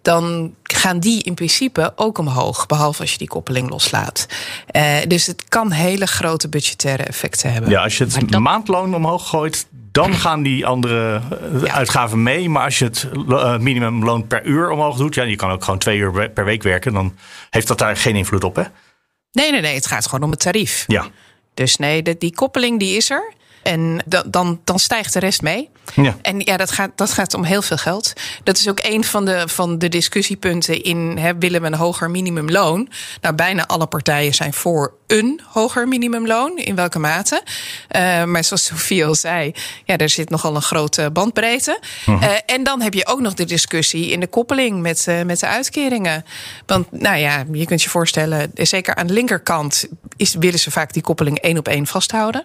[0.02, 2.66] dan gaan die in principe ook omhoog.
[2.66, 4.26] Behalve als je die koppeling loslaat.
[4.72, 7.70] Uh, dus het kan hele grote budgettaire effecten hebben.
[7.70, 11.20] Ja, als je het maandloon omhoog gooit, dan gaan die andere
[11.64, 11.72] ja.
[11.72, 12.48] uitgaven mee.
[12.48, 15.78] Maar als je het uh, minimumloon per uur omhoog doet, ja, je kan ook gewoon
[15.78, 17.16] twee uur per week werken, dan
[17.50, 18.62] heeft dat daar geen invloed op, hè?
[19.32, 19.74] Nee, nee, nee.
[19.74, 20.84] Het gaat gewoon om het tarief.
[20.86, 21.06] Ja.
[21.54, 23.32] Dus nee, de, die koppeling die is er.
[23.62, 25.68] En dan, dan stijgt de rest mee.
[25.94, 26.16] Ja.
[26.22, 28.12] En ja, dat gaat, dat gaat om heel veel geld.
[28.42, 32.10] Dat is ook een van de, van de discussiepunten in hè, willen we een hoger
[32.10, 32.88] minimumloon?
[33.20, 36.56] Nou, bijna alle partijen zijn voor een hoger minimumloon.
[36.56, 37.42] In welke mate?
[37.44, 39.52] Uh, maar zoals Sofie al zei,
[39.84, 41.80] ja, er zit nogal een grote bandbreedte.
[42.06, 45.40] Uh, en dan heb je ook nog de discussie in de koppeling met, uh, met
[45.40, 46.24] de uitkeringen.
[46.66, 50.92] Want nou ja, je kunt je voorstellen, zeker aan de linkerkant is, willen ze vaak
[50.92, 52.44] die koppeling één op één vasthouden.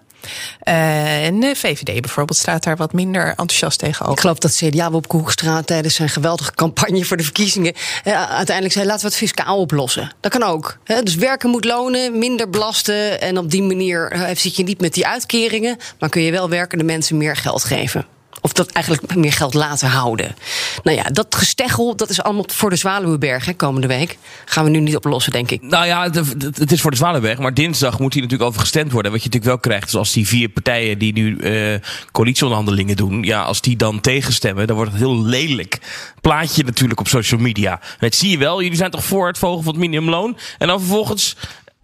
[1.05, 4.13] En de VVD bijvoorbeeld staat daar wat minder enthousiast tegenover.
[4.13, 8.85] Ik geloof dat CDA op Koekstraat tijdens zijn geweldige campagne voor de verkiezingen uiteindelijk zei:
[8.85, 10.11] laten we het fiscaal oplossen.
[10.19, 10.77] Dat kan ook.
[11.03, 13.21] Dus werken moet lonen, minder belasten.
[13.21, 16.83] En op die manier zit je niet met die uitkeringen, maar kun je wel werkende
[16.83, 18.05] mensen meer geld geven.
[18.45, 20.35] Of dat eigenlijk meer geld laten houden.
[20.83, 24.17] Nou ja, dat gesteggel, dat is allemaal voor de Zwaluweberg hè, komende week.
[24.45, 25.61] Gaan we nu niet oplossen, denk ik.
[25.61, 26.09] Nou ja,
[26.53, 27.39] het is voor de Zwaluweberg.
[27.39, 29.11] Maar dinsdag moet hier natuurlijk over gestemd worden.
[29.11, 31.79] Wat je natuurlijk wel krijgt, is als die vier partijen die nu uh,
[32.11, 33.23] coalitieonderhandelingen doen.
[33.23, 35.79] Ja, als die dan tegenstemmen, dan wordt het heel lelijk
[36.21, 37.79] plaatje natuurlijk op social media.
[37.99, 38.61] Dat zie je wel.
[38.61, 40.37] Jullie zijn toch voor het volgen van het minimumloon.
[40.57, 41.35] En dan vervolgens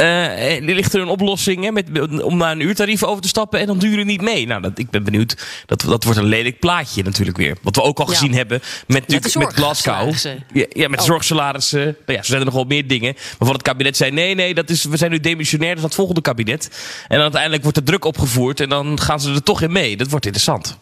[0.01, 3.65] uh, ligt er een oplossing hè, met, om naar een uurtarief over te stappen en
[3.65, 4.47] dan duren niet mee.
[4.47, 5.45] Nou, dat, ik ben benieuwd.
[5.65, 7.57] Dat, dat wordt een lelijk plaatje natuurlijk weer.
[7.61, 10.13] Wat we ook al gezien hebben met, met, met Glasgow.
[10.53, 11.05] Ja, ja, met oh.
[11.05, 11.83] zorgsalarissen.
[11.83, 13.13] Nou ja, zo zijn er nog wel meer dingen.
[13.37, 16.21] Waarvan het kabinet zei: nee, nee, dat is, we zijn nu demissionair, dus dat volgende
[16.21, 16.69] kabinet.
[17.07, 19.97] En dan uiteindelijk wordt de druk opgevoerd en dan gaan ze er toch in mee.
[19.97, 20.77] Dat wordt interessant.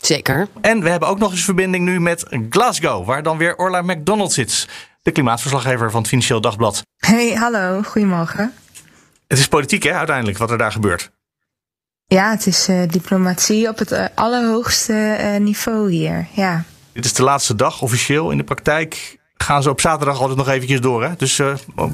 [0.00, 0.48] Zeker.
[0.60, 4.32] En we hebben ook nog eens verbinding nu met Glasgow, waar dan weer Orla McDonald
[4.32, 4.68] zit
[5.02, 6.82] de klimaatverslaggever van het Financieel Dagblad.
[6.96, 8.52] Hey, hallo, goedemorgen.
[9.26, 11.10] Het is politiek, hè, uiteindelijk, wat er daar gebeurt.
[12.06, 16.26] Ja, het is uh, diplomatie op het uh, allerhoogste uh, niveau hier.
[16.32, 16.64] Ja.
[16.92, 18.30] Dit is de laatste dag officieel.
[18.30, 21.04] In de praktijk gaan ze op zaterdag altijd nog eventjes door.
[21.04, 21.16] Hè?
[21.16, 21.42] Dus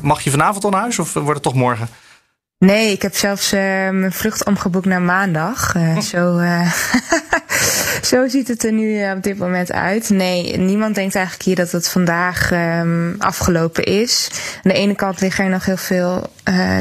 [0.01, 1.89] mag je vanavond al naar huis of wordt het toch morgen?
[2.59, 5.75] Nee, ik heb zelfs mijn vlucht omgeboekt naar maandag.
[5.75, 6.41] Uh, zo,
[8.07, 10.11] zo ziet het er nu op dit moment uit.
[10.11, 14.31] Nee, niemand denkt eigenlijk hier dat het vandaag um, afgelopen is.
[14.55, 16.31] Aan de ene kant liggen er nog heel veel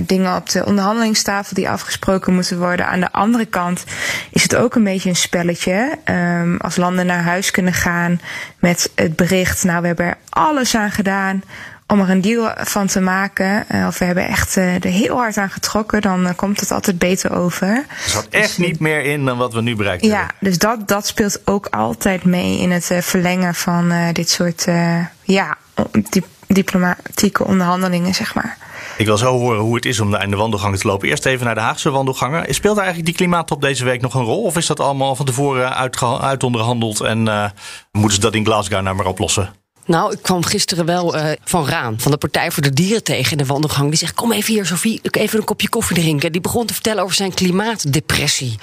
[0.03, 2.87] dingen op de onderhandelingstafel die afgesproken moeten worden.
[2.87, 3.83] Aan de andere kant
[4.31, 5.97] is het ook een beetje een spelletje.
[6.05, 8.19] Um, als landen naar huis kunnen gaan
[8.59, 11.43] met het bericht, nou we hebben er alles aan gedaan
[11.87, 15.15] om er een deal van te maken, uh, of we hebben echt uh, er heel
[15.15, 17.67] hard aan getrokken, dan uh, komt het altijd beter over.
[17.67, 20.87] Er zat echt dus, niet meer in dan wat we nu bereikt ja, dus dat,
[20.87, 24.65] dat speelt ook altijd mee in het verlengen van dit soort
[25.21, 25.57] ja,
[26.09, 28.57] dip diplomatieke onderhandelingen, zeg maar.
[28.97, 31.07] Ik wil zo horen hoe het is om naar de wandelgangen te lopen.
[31.07, 32.53] Eerst even naar de Haagse wandelgangen.
[32.53, 34.43] Speelt eigenlijk die klimaattop deze week nog een rol?
[34.43, 35.75] Of is dat allemaal van tevoren
[36.21, 37.51] uitonderhandeld en
[37.91, 39.64] moeten ze dat in Glasgow nou maar oplossen?
[39.87, 43.31] Nou, ik kwam gisteren wel uh, van Raan, van de Partij voor de Dieren tegen
[43.31, 43.89] in de wandelgang.
[43.89, 46.31] Die zegt: Kom even hier, Sofie, even een kopje koffie drinken.
[46.31, 48.55] Die begon te vertellen over zijn klimaatdepressie.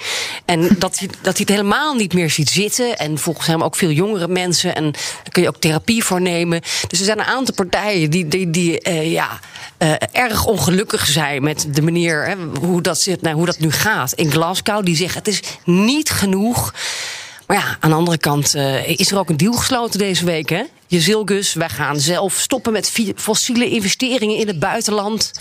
[0.45, 2.97] En dat hij, dat hij het helemaal niet meer ziet zitten.
[2.97, 4.75] En volgens hem ook veel jongere mensen.
[4.75, 6.61] En daar kun je ook therapie voor nemen.
[6.87, 9.39] Dus er zijn een aantal partijen die, die, die uh, ja,
[9.79, 13.71] uh, erg ongelukkig zijn met de manier hè, hoe, dat zit, nou, hoe dat nu
[13.71, 14.13] gaat.
[14.13, 16.73] In Glasgow, die zeggen: Het is niet genoeg.
[17.53, 20.49] Maar ja, aan de andere kant uh, is er ook een deal gesloten deze week.
[20.49, 20.63] Hè?
[20.87, 25.31] Jezilgus, wij gaan zelf stoppen met fossiele investeringen in het buitenland.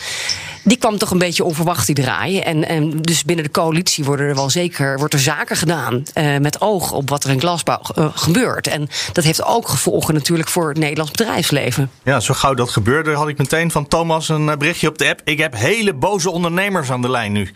[0.64, 2.44] Die kwam toch een beetje onverwacht die draaien.
[2.44, 6.02] En, en dus binnen de coalitie worden er wel zeker wordt er zaken gedaan.
[6.14, 8.66] Uh, met oog op wat er in Glasbouw uh, gebeurt.
[8.66, 11.90] En dat heeft ook gevolgen natuurlijk voor het Nederlands bedrijfsleven.
[12.04, 15.20] Ja, zo gauw dat gebeurde, had ik meteen van Thomas een berichtje op de app.
[15.24, 17.52] Ik heb hele boze ondernemers aan de lijn nu.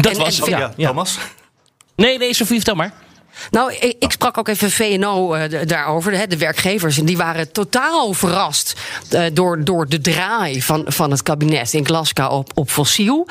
[0.00, 1.18] Dat was, en, ja, ja, Thomas?
[1.96, 2.92] Nee, nee, Sofie, vertel maar.
[3.50, 6.98] Nou, ik, ik, sprak ook even VNO uh, daarover, de, de, werkgevers.
[6.98, 8.74] En die waren totaal verrast
[9.10, 13.26] uh, door, door de draai van, van het kabinet in Glasgow op, op fossiel.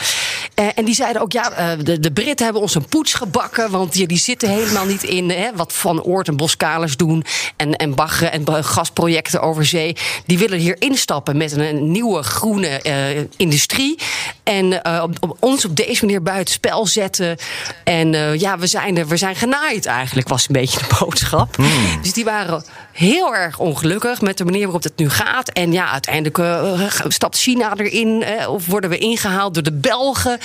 [0.75, 3.71] En die zeiden ook, ja, de, de Britten hebben ons een poets gebakken.
[3.71, 7.25] Want die, die zitten helemaal niet in hè, wat Van Oort en Boskalers doen.
[7.55, 9.95] En, en baggen en gasprojecten over zee.
[10.25, 12.81] Die willen hier instappen met een, nieuwe groene
[13.37, 13.97] industrie.
[14.43, 17.37] En op, ons op deze manier buitenspel zetten.
[17.83, 21.55] En ja, we zijn, er, we zijn genaaid eigenlijk, was een beetje de boodschap.
[21.55, 22.01] Hmm.
[22.01, 22.63] Dus die waren
[22.99, 25.49] heel erg ongelukkig met de manier waarop het nu gaat.
[25.49, 30.39] En ja, uiteindelijk uh, stapt China erin uh, of worden we ingehaald door de Belgen.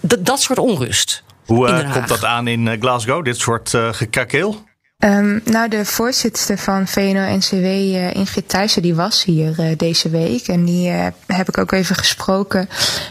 [0.00, 1.22] dat soort onrust.
[1.46, 4.68] Hoe komt dat aan in Glasgow, dit soort gekakeel?
[5.04, 10.48] Um, nou, de voorzitter van VNO-NCW, uh, Ingrid Thijssen, die was hier uh, deze week.
[10.48, 12.68] En die uh, heb ik ook even gesproken.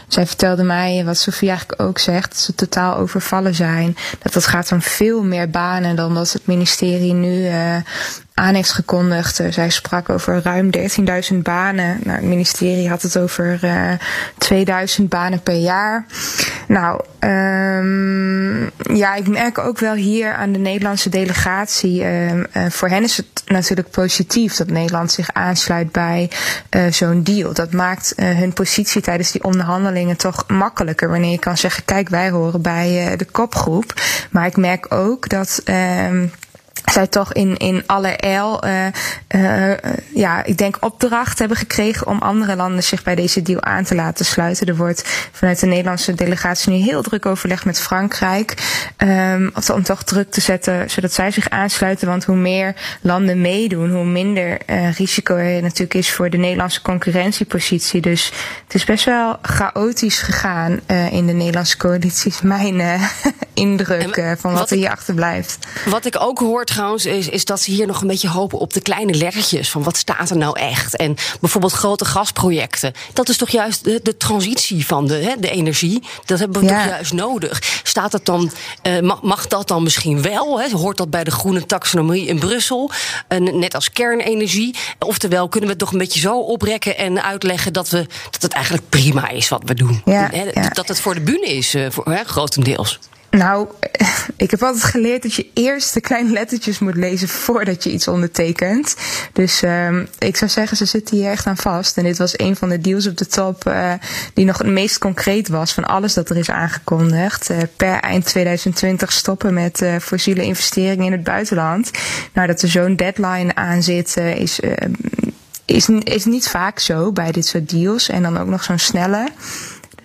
[0.08, 3.96] Zij vertelde mij, wat Sofie eigenlijk ook zegt, dat ze totaal overvallen zijn.
[4.18, 7.48] Dat het gaat om veel meer banen dan dat het ministerie nu
[8.40, 9.40] aan heeft gekondigd.
[9.40, 10.70] Uh, zij sprak over ruim
[11.32, 12.00] 13.000 banen.
[12.04, 13.98] Nou, het ministerie had het over uh, eh,
[14.38, 16.06] 2000 banen per jaar.
[16.68, 22.02] Nou, um, ja, ik merk ook wel hier aan de Nederlandse delegatie.
[22.02, 26.30] Uh, voor hen is het natuurlijk positief dat Nederland zich aansluit bij
[26.90, 27.54] zo'n deal.
[27.54, 31.08] Dat maakt hun positie tijdens die onderhandelingen toch makkelijker.
[31.08, 33.94] Wanneer je kan zeggen: kijk, wij horen bij de kopgroep.
[34.30, 35.62] Maar ik merk ook dat.
[35.64, 36.22] Uh,
[36.92, 38.86] zij toch in, in allerijl, uh,
[39.28, 39.72] uh,
[40.14, 43.94] ja, ik denk opdracht hebben gekregen om andere landen zich bij deze deal aan te
[43.94, 44.66] laten sluiten.
[44.66, 48.54] Er wordt vanuit de Nederlandse delegatie nu heel druk overlegd met Frankrijk.
[48.98, 52.08] Um, om toch druk te zetten, zodat zij zich aansluiten.
[52.08, 56.82] Want hoe meer landen meedoen, hoe minder uh, risico er natuurlijk is voor de Nederlandse
[56.82, 58.00] concurrentiepositie.
[58.00, 58.32] Dus
[58.64, 62.80] het is best wel chaotisch gegaan in de Nederlandse coalitie, is mijn
[63.54, 65.58] indruk van wat, wat er hier achterblijft.
[65.84, 68.72] Wat ik ook hoor trouwens, is, is dat ze hier nog een beetje hopen op
[68.72, 69.70] de kleine lettertjes.
[69.70, 70.96] Van wat staat er nou echt?
[70.96, 72.92] En bijvoorbeeld grote gasprojecten.
[73.12, 76.02] Dat is toch juist de, de transitie van de, hè, de energie.
[76.24, 77.80] Dat hebben we toch juist nodig.
[77.82, 78.50] Staat dat dan,
[78.82, 80.60] uh, mag, mag, dat dan misschien wel?
[80.60, 80.70] Hè?
[80.70, 82.90] Hoort dat bij de groene taxonomie in Brussel?
[83.28, 84.76] Uh, net als kernenergie.
[84.98, 88.52] Oftewel, kunnen we het toch een beetje zo oprekken en uitleggen dat, we, dat het
[88.52, 90.02] eigenlijk prima is wat we doen.
[90.04, 90.30] Ja,
[90.72, 92.98] Dat het voor de bühne is, voor, hè, grotendeels.
[93.30, 93.68] Nou,
[94.36, 98.08] ik heb altijd geleerd dat je eerst de kleine lettertjes moet lezen voordat je iets
[98.08, 98.96] ondertekent.
[99.32, 101.96] Dus um, ik zou zeggen, ze zitten hier echt aan vast.
[101.96, 103.92] En dit was een van de deals op de top uh,
[104.34, 107.50] die nog het meest concreet was van alles dat er is aangekondigd.
[107.50, 111.90] Uh, per eind 2020 stoppen met uh, fossiele investeringen in het buitenland.
[112.32, 114.60] Nou, dat er zo'n deadline aan zit, is,
[115.64, 118.08] is, is niet vaak zo bij dit soort deals.
[118.08, 119.28] En dan ook nog zo'n snelle.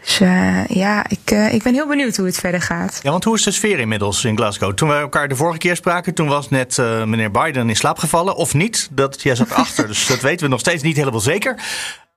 [0.05, 2.99] Dus uh, ja, ik, uh, ik ben heel benieuwd hoe het verder gaat.
[3.03, 4.73] Ja, want hoe is de sfeer inmiddels in Glasgow?
[4.73, 7.97] Toen we elkaar de vorige keer spraken, toen was net uh, meneer Biden in slaap
[7.97, 8.35] gevallen.
[8.35, 8.89] Of niet?
[8.91, 11.55] Dat, jij zat achter, dus dat weten we nog steeds niet helemaal zeker.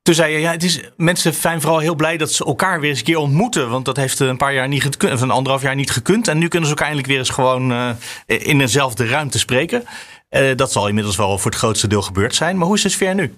[0.03, 2.91] Toen zei je, ja, het is, mensen zijn vooral heel blij dat ze elkaar weer
[2.91, 3.71] eens een keer ontmoeten.
[3.71, 6.29] Want dat heeft een paar jaar niet gekund, of een anderhalf jaar niet gekund.
[6.29, 7.97] En nu kunnen ze elkaar eindelijk weer eens gewoon
[8.27, 9.85] in dezelfde ruimte spreken.
[10.57, 12.57] dat zal inmiddels wel voor het grootste deel gebeurd zijn.
[12.57, 13.35] Maar hoe is de sfeer nu?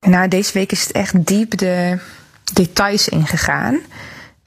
[0.00, 1.98] Nou, deze week is het echt diep de
[2.52, 3.78] details ingegaan.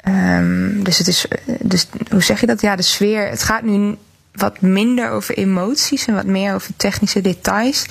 [0.07, 1.25] Um, dus het is,
[1.59, 2.61] dus hoe zeg je dat?
[2.61, 3.29] Ja, de sfeer.
[3.29, 3.97] Het gaat nu
[4.31, 7.85] wat minder over emoties en wat meer over technische details.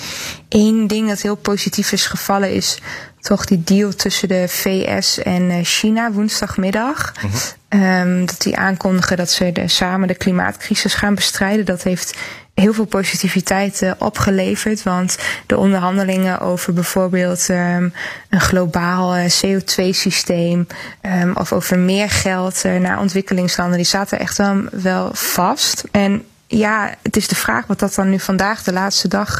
[0.49, 2.77] Eén ding dat heel positief is gevallen is
[3.19, 7.13] toch die deal tussen de VS en eh, China woensdagmiddag.
[7.21, 7.29] Mm
[7.73, 11.65] um, dat die aankondigen dat ze de, samen de klimaatcrisis gaan bestrijden.
[11.65, 12.17] Dat heeft
[12.53, 14.83] heel veel positiviteit uh, opgeleverd.
[14.83, 17.93] Want de onderhandelingen over bijvoorbeeld um,
[18.29, 20.67] een globaal uh, CO2-systeem
[21.01, 25.83] um, of over meer geld uh, naar ontwikkelingslanden, die zaten echt wel, wel vast.
[25.91, 29.39] En ja, het is de vraag wat dat dan nu vandaag de laatste dag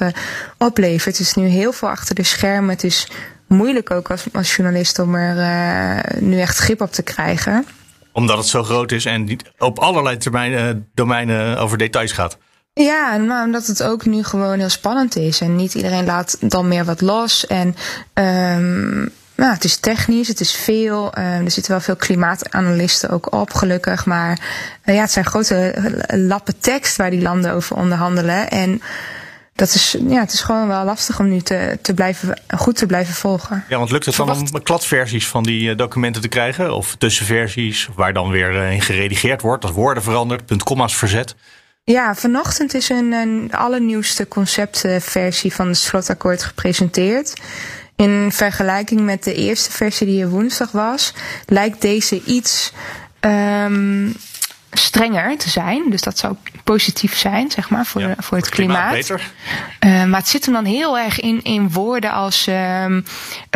[0.58, 1.18] oplevert.
[1.18, 2.70] Het is nu heel veel achter de schermen.
[2.70, 3.08] Het is
[3.48, 7.66] moeilijk ook als, journalist om er nu echt grip op te krijgen
[8.14, 10.18] omdat het zo groot is en op allerlei
[10.94, 12.38] domeinen over details gaat.
[12.84, 15.42] Ja, maar omdat het ook nu gewoon heel spannend is.
[15.42, 17.48] En niet iedereen laat dan meer wat los.
[17.48, 17.76] En
[18.14, 21.06] um, nou, het is technisch, het is veel.
[21.18, 24.06] Um, er zitten wel veel klimaatanalisten ook op, gelukkig.
[24.06, 24.40] Maar
[24.86, 25.74] uh, ja, het zijn grote
[26.08, 28.50] lappen tekst waar die landen over onderhandelen.
[28.50, 28.82] En
[29.56, 32.86] dat is, ja, het is gewoon wel lastig om nu te, te blijven, goed te
[32.86, 33.64] blijven volgen.
[33.70, 36.76] Ja, want lukt het dan om kladversies van die eh, documenten te krijgen?
[36.76, 41.36] Of tussenversies, waar dan weer eh, in geredigeerd wordt, dat woorden veranderd, punt, komma's verzet?
[41.84, 47.34] Ja, vanochtend is een, een allernieuwste conceptversie van het slotakkoord gepresenteerd.
[47.96, 51.14] In vergelijking met de eerste versie die er woensdag was,
[51.46, 52.74] lijkt deze iets
[53.22, 54.16] um,
[54.72, 55.84] strenger te zijn.
[55.90, 58.94] Dus dat zou positief zijn, zeg maar, voor, Ja, voor het klimaat klimaat.
[58.94, 59.32] beter.
[59.80, 63.02] Eh, maar het zit hem dan heel erg in, in woorden als ehm,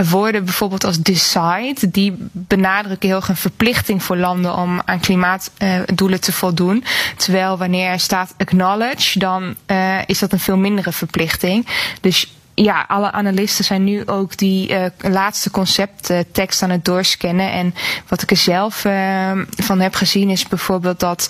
[0.10, 1.92] woorden bijvoorbeeld als decide.
[1.92, 6.84] Die benadrukken heel erg een verplichting voor landen om aan klimaatdoelen te voldoen.
[7.18, 11.68] Terwijl wanneer er staat acknowledge, dan eh, is dat een veel mindere verplichting.
[12.02, 17.52] Dus ja, alle analisten zijn nu ook die eh, laatste concepttekst aan het doorscannen.
[17.52, 17.76] En
[18.08, 21.30] wat ik er zelf eh, van heb gezien is bijvoorbeeld dat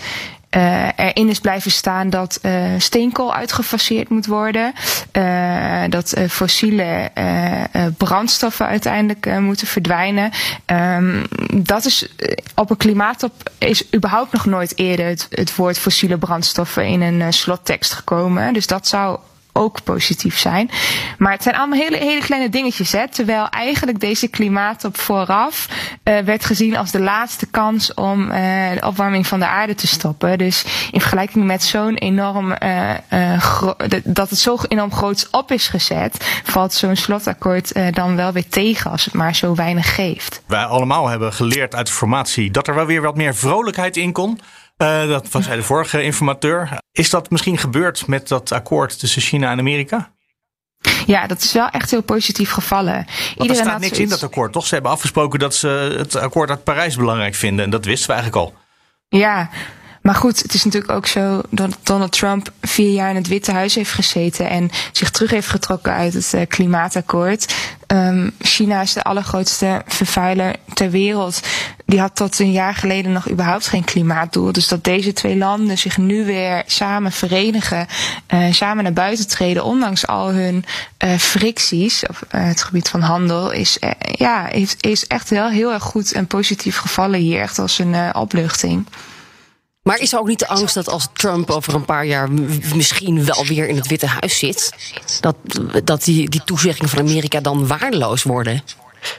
[0.50, 4.74] eh, erin is blijven staan dat eh, steenkool uitgefaseerd moet worden.
[5.90, 7.12] dat fossiele
[7.98, 10.32] brandstoffen uiteindelijk moeten verdwijnen.
[10.66, 12.08] Ehm, dat is
[12.56, 17.34] op een klimaattop is überhaupt nog nooit eerder het, het woord fossiele brandstoffen in een
[17.34, 18.54] slottekst gekomen.
[18.54, 19.20] Dus dat zou
[19.58, 20.70] ook positief zijn.
[21.18, 22.92] Maar het zijn allemaal hele, hele kleine dingetjes.
[22.92, 23.08] Hè?
[23.10, 25.68] Terwijl eigenlijk deze klimaattop vooraf
[26.04, 28.40] eh, werd gezien als de laatste kans om eh,
[28.80, 30.38] de opwarming van de aarde te stoppen.
[30.38, 32.54] Dus in vergelijking met zo'n enorm,
[33.40, 38.48] gro- dat- het zo enorm groots op is gezet, valt zo'n slotakkoord dan wel weer
[38.50, 40.42] tegen als het maar zo weinig geeft.
[40.48, 44.12] Wij allemaal hebben geleerd uit de formatie dat er wel weer wat meer vrolijkheid in
[44.12, 44.40] kon.
[44.78, 46.70] Eh, dat was hij de vorige informateur.
[46.92, 50.14] Is dat misschien gebeurd met dat akkoord tussen China en Amerika?
[51.06, 53.06] Ja, dat is wel echt heel positief gevallen.
[53.36, 54.66] Want er staat had niks in dat akkoord, toch?
[54.66, 57.66] Ze hebben afgesproken dat ze het akkoord uit Parijs belangrijk vinden.
[57.66, 58.58] En dat wisten we eigenlijk al.
[59.20, 59.50] Ja,
[60.06, 63.52] maar goed, het is natuurlijk ook zo dat Donald Trump vier jaar in het Witte
[63.52, 67.56] Huis heeft gezeten en zich terug heeft getrokken uit het eh, klimaatakkoord.
[67.88, 71.40] Ehm, China is de allergrootste vervuiler ter wereld.
[71.86, 74.52] Die had tot een jaar geleden nog überhaupt geen klimaatdoel.
[74.52, 77.88] Dus dat deze twee landen zich nu weer samen verenigen,
[78.28, 80.66] eh, samen naar buiten treden, ondanks al hun
[80.98, 83.78] eh, fricties op het gebied van handel, is,
[84.12, 87.42] ja, heeft, is echt wel heel erg goed en positief gevallen hier.
[87.42, 88.86] Echt als een opluchting.
[89.86, 92.32] Maar is er ook niet de angst dat als Trump over een paar jaar
[92.74, 94.74] misschien wel weer in het Witte Huis zit,
[95.20, 95.36] dat,
[95.84, 98.64] dat die, die toezeggingen van Amerika dan waardeloos worden?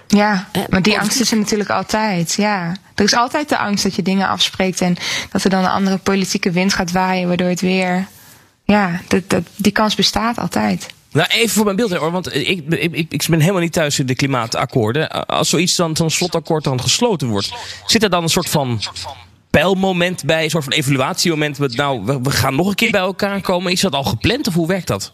[0.09, 2.35] Ja, maar die angst is er natuurlijk altijd.
[2.35, 4.97] Ja, er is altijd de angst dat je dingen afspreekt en
[5.31, 8.07] dat er dan een andere politieke wind gaat waaien, waardoor het weer.
[8.65, 10.87] Ja, dat, dat, die kans bestaat altijd.
[11.13, 13.99] Nou, even voor mijn beeld hoor, want ik, ik, ik, ik ben helemaal niet thuis
[13.99, 15.27] in de klimaatakkoorden.
[15.27, 17.53] Als zoiets dan, zo'n slotakkoord dan gesloten wordt,
[17.85, 18.81] zit er dan een soort van
[19.61, 23.01] pijlmoment bij, een soort van evaluatiemoment met nou, we, we gaan nog een keer bij
[23.01, 23.73] elkaar komen.
[23.73, 25.13] Is dat al gepland of hoe werkt dat?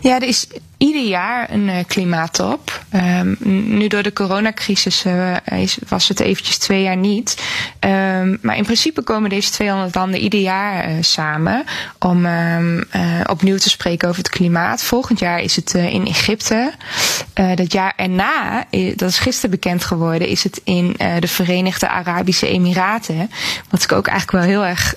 [0.00, 0.46] Ja, er is
[0.78, 2.80] ieder jaar een eh, klimaattop.
[2.90, 5.36] Ehm, n- nu door de coronacrisis eh,
[5.88, 7.42] was het eventjes twee jaar niet.
[7.78, 11.64] Ehm, maar in principe komen deze 200 landen ieder jaar eh, samen
[11.98, 14.82] om ehm, eh, opnieuw te spreken over het klimaat.
[14.82, 16.72] Volgend jaar is het in Egypte.
[17.54, 18.64] Dat jaar erna,
[18.96, 23.30] dat is gisteren bekend geworden, is het in de Verenigde Arabische Emiraten.
[23.70, 24.94] Wat ik ook eigenlijk wel heel erg,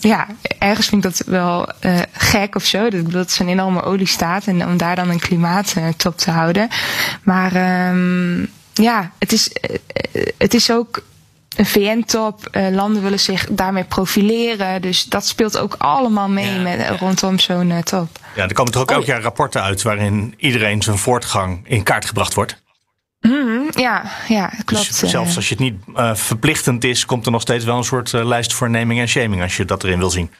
[0.00, 0.26] ja,
[0.58, 1.68] ergens vind ik dat wel
[2.12, 2.90] gek of zo.
[2.90, 6.68] Dat, het is een enorme oliestaat en om daar dan een klimaattop te houden.
[7.22, 8.40] Maar ehm,
[8.72, 9.74] ja, het is, eh,
[10.12, 11.02] eh, het is ook
[11.56, 12.48] een VN-top.
[12.50, 14.82] Eh, landen willen zich daarmee profileren.
[14.82, 16.96] Dus dat speelt ook allemaal mee Ja, met, ja.
[16.96, 18.08] rondom zo'n eh, top.
[18.34, 19.12] Ja, er komen toch ook Oh, elk ja.
[19.12, 22.62] jaar rapporten uit waarin iedereen zijn voortgang in kaart gebracht wordt.
[23.20, 25.00] Mhm, ja, ja, klopt.
[25.00, 25.36] Dus zelfs eh.
[25.36, 28.24] als je het niet eh, verplichtend is, komt er nog steeds wel een soort eh,
[28.24, 30.30] lijst voor naming en shaming als je dat erin wil zien.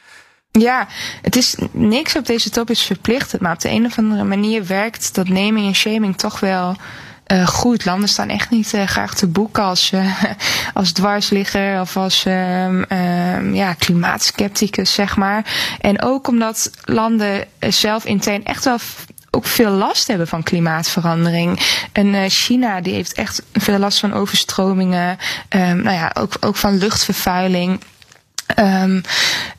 [0.59, 0.87] Ja,
[1.21, 4.65] het is niks op deze top is verplichtend, maar op de een of andere manier
[4.65, 6.75] werkt dat naming en shaming toch wel
[7.25, 7.85] eh, goed.
[7.85, 10.23] Landen staan echt niet eh, graag te boek als, eh,
[10.73, 15.45] als dwarsligger of als ehm, ehm, ja, klimaatskepticus, zeg maar.
[15.79, 18.77] En ook omdat landen zelf intern echt wel
[19.31, 21.59] ook veel last hebben van klimaatverandering.
[21.91, 25.17] En China die heeft echt veel last van overstromingen,
[25.49, 27.79] ehm, nou ja, ook, ook van luchtvervuiling.
[28.45, 29.01] Ehm,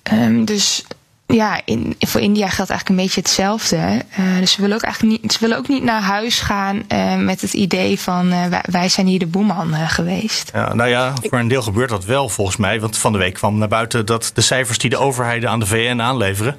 [0.02, 0.84] ehm, dus
[1.26, 3.76] ja, in, voor India geldt eigenlijk een beetje hetzelfde.
[4.10, 7.16] Eh, dus ze willen ook eigenlijk niet, ze willen ook niet naar huis gaan eh,
[7.16, 10.50] met het idee van eh, wij, wij zijn hier de boeman geweest.
[10.54, 12.80] Ja, nou ja, voor een deel gebeurt dat wel volgens mij.
[12.80, 15.66] Want van de week kwam naar buiten dat de cijfers die de overheden aan de
[15.66, 16.56] VN aanleveren.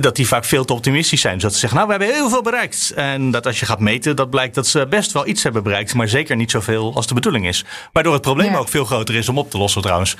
[0.00, 1.34] Dat die vaak veel te optimistisch zijn.
[1.34, 2.92] Dus dat ze zeggen, nou, we hebben heel veel bereikt.
[2.96, 5.94] En dat als je gaat meten, dat blijkt dat ze best wel iets hebben bereikt.
[5.94, 7.64] Maar zeker niet zoveel als de bedoeling is.
[7.92, 8.58] Waardoor het probleem Ja.
[8.58, 10.16] ook veel groter is om op te lossen trouwens.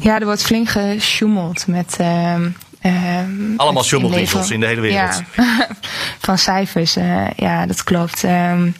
[0.00, 1.96] Ja, er wordt flink gesjoemeld met.
[1.98, 2.48] ehm,
[2.80, 5.22] ehm, Allemaal inleveren- in de hele wereld.
[5.36, 5.68] Ja,
[6.26, 6.96] van cijfers.
[6.96, 8.24] eh, ja, dat klopt.
[8.24, 8.70] Ehm,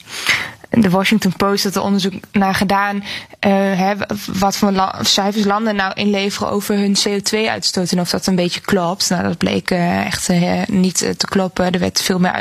[0.71, 3.05] de Washington Post had er onderzoek naar gedaan.
[3.39, 3.95] eh, hè,
[4.39, 7.91] wat voor la- cijfers landen nou inleveren over hun CO2-uitstoot.
[7.93, 9.11] En of dat een beetje klopt.
[9.11, 11.73] Nou, dat bleek eh, echt eh, niet te kloppen.
[11.73, 12.33] Er werd veel meer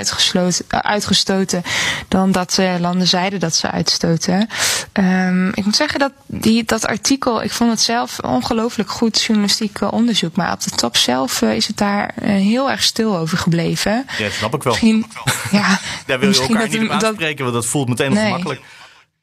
[0.81, 1.63] uitgestoten
[2.07, 4.47] dan dat landen zeiden dat ze uitstoten.
[4.91, 9.91] Ehm, ik moet zeggen dat die, dat artikel, ik vond het zelf ongelooflijk goed journalistiek
[9.91, 10.35] onderzoek.
[10.35, 14.05] Maar op de top zelf is het daar heel erg stil over gebleven.
[14.17, 14.71] Ja, dat snap ik wel.
[14.73, 15.05] Misschien,
[15.51, 18.32] ja, Daar wil je elkaar niet op dat- aanspreken, want dat voelt meteen Nee.
[18.32, 18.62] ongemakkelijk.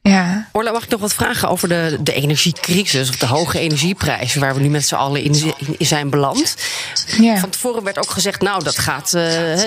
[0.09, 4.41] Ja, Orla, mag ik nog wat vragen over de, de energiecrisis of de hoge energieprijzen
[4.41, 6.57] waar we nu met z'n allen in, in zijn beland?
[7.21, 7.37] ja.
[7.37, 9.65] Van tevoren werd ook gezegd, nou, dat gaat, eh, hè,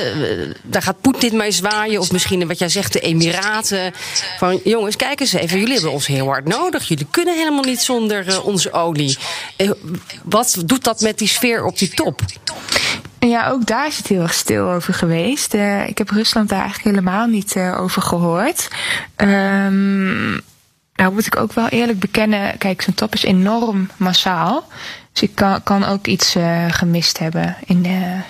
[0.63, 1.99] daar gaat Poetin mee zwaaien.
[1.99, 3.93] Of misschien wat jij zegt, de Emiraten.
[4.37, 6.87] Van jongens, kijk eens even, jullie hebben ons heel hard nodig.
[6.87, 9.17] Jullie kunnen helemaal niet zonder eh, onze olie.
[10.23, 12.21] Wat doet dat met die sfeer op die top?
[13.19, 15.53] Ja, ook daar is het heel erg stil over geweest.
[15.53, 18.67] Eh, ik heb Rusland daar eigenlijk helemaal niet eh, over gehoord.
[19.15, 20.31] Ehm,
[20.93, 24.67] nou moet ik ook wel eerlijk bekennen, kijk, zo'n top is enorm massaal.
[25.11, 27.85] Dus ik kan, kan ook iets eh, gemist hebben in,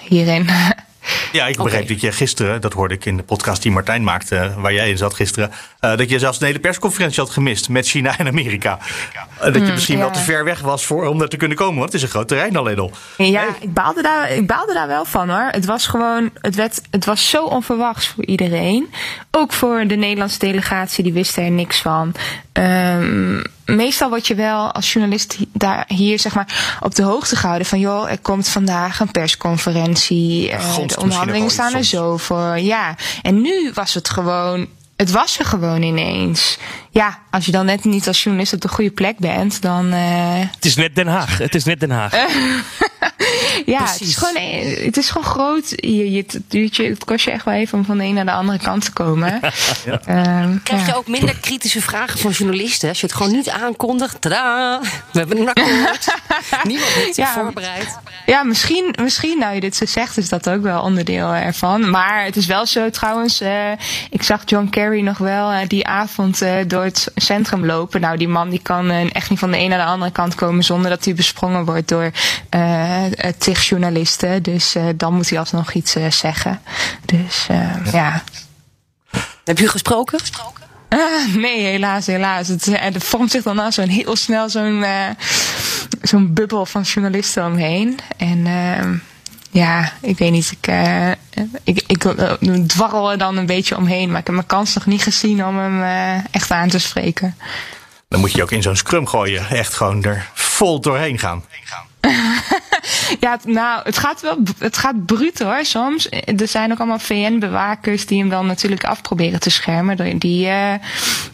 [0.07, 0.49] hierin.
[1.31, 4.53] Ja, ik begreep dat je gisteren, dat hoorde ik in de podcast die Martijn maakte,
[4.57, 7.87] waar jij in zat gisteren, eh, dat je zelfs een hele persconferentie had gemist met
[7.87, 8.79] China en Amerika.
[9.39, 10.03] Eh, dat je misschien ja.
[10.03, 12.09] wel te ver weg was voor, om daar te kunnen komen, want het is een
[12.09, 12.91] groot terrein alleen al.
[13.17, 15.47] Ja, ik baalde, daar, ik baalde daar wel van hoor.
[15.51, 18.89] Het was gewoon, het, werd, het was zo onverwachts voor iedereen.
[19.31, 22.13] Ook voor de Nederlandse delegatie, die wisten er niks van.
[22.51, 23.41] Ehm,
[23.75, 27.79] meestal word je wel als journalist daar, hier zeg maar op de hoogte gehouden van
[27.79, 30.51] joh, er komt vandaag een persconferentie.
[30.51, 32.59] eh, de onderhandelingen staan er zo voor.
[32.59, 34.67] Ja, en nu was het gewoon.
[34.95, 36.57] Het was er gewoon ineens.
[36.89, 39.91] Ja, als je dan net niet als journalist op de goede plek bent, dan.
[39.91, 41.37] eh, Het is net Den Haag.
[41.37, 42.13] Het is net Den Haag.
[43.71, 45.69] Ja, het is, gewoon, eh, het is gewoon groot.
[45.75, 48.13] Je, je, het, duurt je, het kost je echt wel even om van de een
[48.13, 49.39] naar de andere kant te komen.
[50.05, 50.97] Ehm, Krijg je ja.
[50.97, 54.21] ook minder kritische vragen van journalisten als je het gewoon niet aankondigt?
[54.21, 54.79] Tadaa,
[55.11, 56.15] we hebben een akkoord.
[56.63, 57.33] Niemand heeft zich Ja.
[57.33, 57.97] voorbereid.
[58.25, 61.89] ja, misschien, misschien, nou je dit zo zegt, is dat ook wel onderdeel ervan.
[61.89, 63.71] Maar het is wel zo trouwens, eh,
[64.09, 68.01] ik zag John Kerry nog wel eh, die avond eh, door het centrum lopen.
[68.01, 70.63] Nou, die man die kan echt niet van de een naar de andere kant komen
[70.63, 72.11] zonder dat hij besprongen wordt door
[73.37, 74.43] tig journalisten.
[74.43, 76.61] Dus eh, dan moet hij alsnog iets eh, zeggen.
[77.05, 78.23] Dus eh, ja.
[79.43, 80.19] Heb je gesproken?
[80.89, 82.47] Ah, nee, helaas, helaas.
[82.47, 85.09] Het, er vormt zich dan al zo'n heel snel zo'n eh,
[86.01, 87.99] zo'n bubbel van journalisten omheen.
[88.17, 88.95] En ehm,
[89.51, 91.11] ja, ik weet niet, ik, eh,
[91.63, 92.03] ik, ik
[92.67, 94.09] dwarrel er dan een beetje omheen.
[94.09, 97.35] Maar ik heb mijn kans nog niet gezien om hem echt aan te spreken.
[98.07, 101.43] Dan moet je ook in zo'n scrum gooien, echt gewoon er vol doorheen gaan.
[103.19, 106.09] Ja, nou, het gaat wel, het gaat bruut hoor, soms.
[106.09, 110.19] Er zijn ook allemaal VN-bewakers die hem dan natuurlijk af proberen te schermen.
[110.19, 110.73] Die, eh,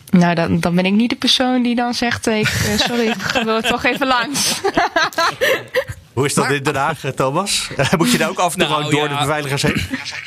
[0.09, 3.07] nou, dan, dan ben ik niet de persoon die dan zegt, eh, ik, eh, sorry,
[3.07, 4.61] ik wil toch even langs.
[6.15, 7.69] Hoe is dat in Den Haag, eh, Thomas?
[7.97, 9.07] Moet je daar ook af en toe Nou, door ja.
[9.07, 9.81] de beveiligers heen?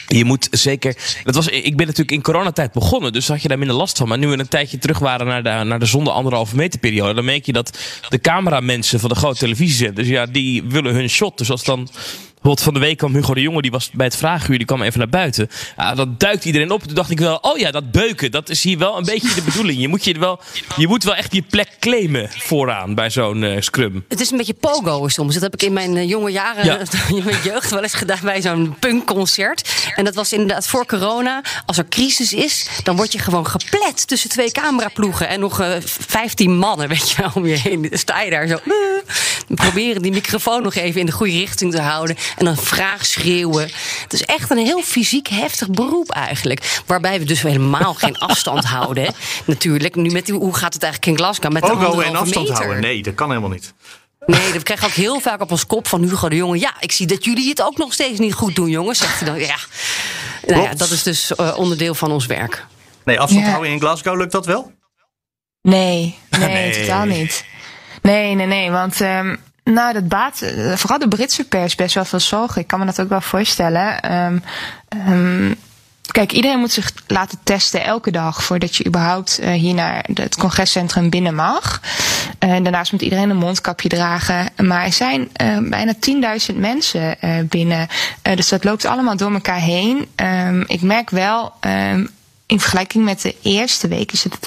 [0.06, 0.96] Je moet zeker.
[1.24, 4.08] Dat was, ik ben natuurlijk in coronatijd begonnen, dus had je daar minder last van.
[4.08, 7.14] Maar nu we een tijdje terug waren naar de, naar de zonde anderhalve meter periode,
[7.14, 7.78] dan merk je dat
[8.08, 11.38] de cameramensen van de grote televisiezenders, ja, die willen hun shot.
[11.38, 11.88] Dus als dan.
[12.48, 14.82] Bijvoorbeeld van de week kwam Hugo de Jonge, die was bij het vraaguur, die kwam
[14.82, 15.50] even naar buiten.
[15.76, 16.82] Ja, dan duikt iedereen op.
[16.82, 19.42] Toen dacht ik wel, oh ja, dat beuken, dat is hier wel een beetje de
[19.42, 19.80] bedoeling.
[19.80, 20.40] Je moet, je wel,
[20.76, 24.04] je moet wel echt je plek claimen vooraan bij zo'n eh, scrum.
[24.08, 25.34] Het is een beetje pogo soms.
[25.34, 26.78] Dat heb ik in mijn eh, jonge jaren, Ja.
[27.16, 29.92] in mijn jeugd wel eens gedaan bij zo'n punkconcert.
[29.94, 31.42] En dat was inderdaad voor corona.
[31.66, 35.74] Als er crisis is, dan word je gewoon geplet tussen twee cameraploegen en nog eh
[35.80, 37.88] 15 mannen, weet je wel, om je heen.
[37.92, 38.58] Sta je daar zo.
[39.48, 42.16] proberen die microfoon nog even in de goede richting te houden.
[42.38, 43.70] En dan vraag schreeuwen.
[44.02, 46.80] Het is echt een heel fysiek heftig beroep eigenlijk.
[46.86, 49.04] Waarbij we dus helemaal geen afstand houden.
[49.04, 49.10] hè.
[49.44, 51.52] Natuurlijk, nu met die, hoe gaat het eigenlijk in Glasgow?
[51.52, 52.62] Met de Pogo en anderhalve afstand meter.
[52.62, 52.82] houden?
[52.82, 53.72] Nee, dat kan helemaal niet.
[54.26, 56.58] Nee, dat krijg ik ook heel vaak op ons kop van Hugo de Jonge.
[56.58, 58.98] Ja, ik zie dat jullie het ook nog steeds niet goed doen, jongens.
[58.98, 59.38] Zegt hij dan.
[59.38, 59.56] Ja.
[60.46, 62.66] Nou ja, dat is dus eh, onderdeel van ons werk.
[63.04, 63.50] Nee, afstand Ja.
[63.50, 64.72] houden in Glasgow, lukt dat wel?
[65.62, 66.80] Nee, nee, Nee.
[66.80, 67.44] totaal niet.
[68.02, 69.36] Nee, nee, nee, want ehm,
[69.72, 72.60] nou, dat baat eh, vooral de Britse pers best wel veel zorgen.
[72.60, 74.00] Ik kan me dat ook wel voorstellen.
[74.00, 74.38] Ehm,
[74.88, 75.54] ehm,
[76.10, 80.36] kijk, iedereen moet zich laten testen elke dag voordat je überhaupt eh, hier naar het
[80.36, 81.80] congrescentrum binnen mag.
[82.38, 84.48] En daarnaast moet iedereen een mondkapje dragen.
[84.56, 85.94] Maar er zijn eh, bijna
[86.50, 87.88] 10.000 mensen eh, binnen.
[88.22, 90.08] Eh, dus dat loopt allemaal door elkaar heen.
[90.14, 92.06] Ehm, ik merk wel, ehm,
[92.46, 94.38] in vergelijking met de eerste week is het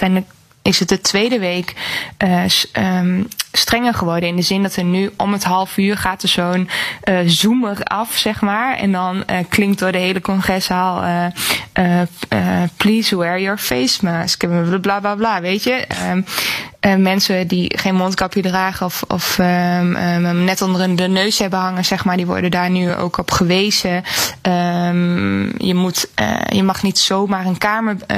[0.61, 1.76] is het de tweede week
[2.17, 4.30] eh, ehm, strenger geworden.
[4.30, 6.70] In de zin dat er nu om het half uur gaat er zo'n
[7.02, 8.78] eh zoomer af, zeg maar.
[8.78, 11.04] En dan eh, klinkt door de hele congreszaal...
[11.74, 14.45] eh, please wear your face mask.
[14.82, 15.72] Bla bla bla, weet je.
[15.72, 16.22] Ehm,
[16.82, 21.60] uh, mensen die geen mondkapje dragen of, of um, um, net onder de neus hebben
[21.60, 24.04] hangen, zeg maar, die worden daar nu ook op gewezen.
[25.58, 28.18] Je, moet, uh, je mag niet zomaar een kamer uh,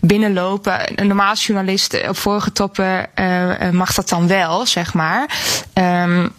[0.00, 1.00] binnenlopen.
[1.00, 3.06] Een normaal journalist op vorige toppen
[3.72, 5.30] mag dat dan wel, zeg maar.
[5.74, 6.32] Um,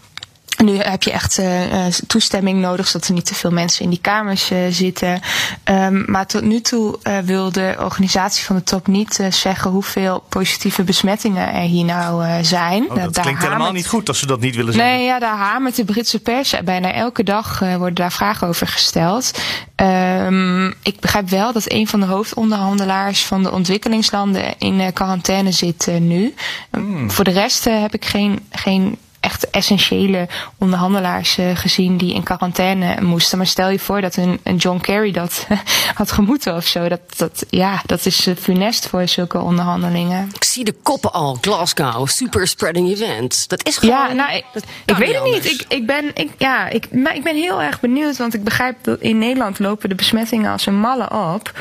[0.63, 3.99] nu heb je echt uh, toestemming nodig, zodat er niet te veel mensen in die
[4.01, 5.21] kamers uh, zitten.
[5.63, 10.23] Um, maar tot nu toe uh, wil de organisatie van de top niet zeggen hoeveel
[10.29, 12.83] positieve besmettingen er hier nou zijn.
[12.83, 14.91] Oh, dat daar klinkt helemaal niet goed als ze dat niet willen zeggen.
[14.91, 16.53] Nee, ja, daar hamert de Britse pers.
[16.63, 19.31] Bijna elke dag worden daar vragen over gesteld.
[19.75, 25.87] Um, ik begrijp wel dat een van de hoofdonderhandelaars van de ontwikkelingslanden in quarantaine zit
[25.99, 26.33] nu.
[26.71, 27.11] Mm.
[27.11, 33.01] Voor de rest heb ik geen, geen echt essentiële onderhandelaars uh, gezien die in quarantaine
[33.01, 33.37] moesten.
[33.37, 35.47] Maar stel je voor dat een, een John Kerry dat
[35.99, 36.87] had gemoeten of zo.
[36.87, 40.29] Dat, dat, ja, dat is uh, funest voor zulke onderhandelingen.
[40.35, 41.37] Ik zie de koppen al.
[41.41, 43.49] Glasgow, super spreading event.
[43.49, 43.95] Dat is gewoon.
[43.95, 44.45] Ja, nou, ik,
[44.85, 45.45] ik weet het niet.
[45.45, 48.77] Ik, ik, ben, ik, ja, ik, maar ik ben heel erg benieuwd, want ik begrijp
[48.81, 51.51] dat in Nederland lopen de besmettingen als een malle op.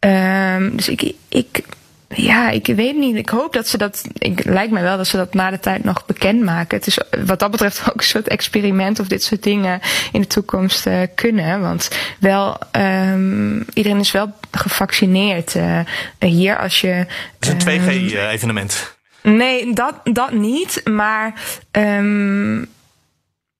[0.00, 1.62] Um, dus ik, ik
[2.08, 3.16] ja, ik weet niet.
[3.16, 4.04] Ik hoop dat ze dat.
[4.12, 6.78] Ik lijkt me wel dat ze dat na de tijd nog bekendmaken.
[6.78, 9.80] Het is wat dat betreft ook een soort experiment of dit soort dingen
[10.12, 11.60] in de toekomst uh, kunnen.
[11.60, 11.90] Want
[12.20, 15.80] wel, um, iedereen is wel gevaccineerd uh,
[16.18, 16.88] hier als je.
[16.88, 17.06] Het
[17.40, 18.96] is een 2G-evenement.
[19.22, 20.80] Ehm, nee, dat, dat niet.
[20.84, 21.32] Maar.
[21.70, 22.68] Um,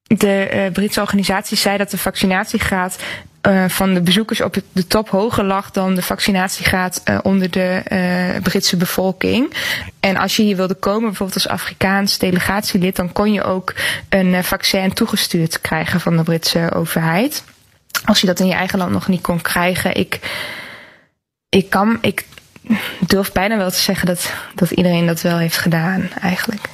[0.09, 2.99] de uh, Britse organisatie zei dat de vaccinatiegraad
[3.69, 8.43] van de bezoekers op de top hoger lag dan de vaccinatiegraad uh, onder de uh,
[8.43, 9.55] Britse bevolking.
[10.01, 13.75] En als je hier wilde komen, bijvoorbeeld als Afrikaans delegatielid, dan kon je ook
[14.09, 17.45] een vaccin toegestuurd krijgen van de Britse overheid.
[18.05, 20.21] Als je dat in je eigen land nog niet kon krijgen, ik,
[21.49, 22.27] ik kan, ik
[23.01, 26.69] durf bijna wel te zeggen dat, dat iedereen dat wel heeft gedaan, eigenlijk.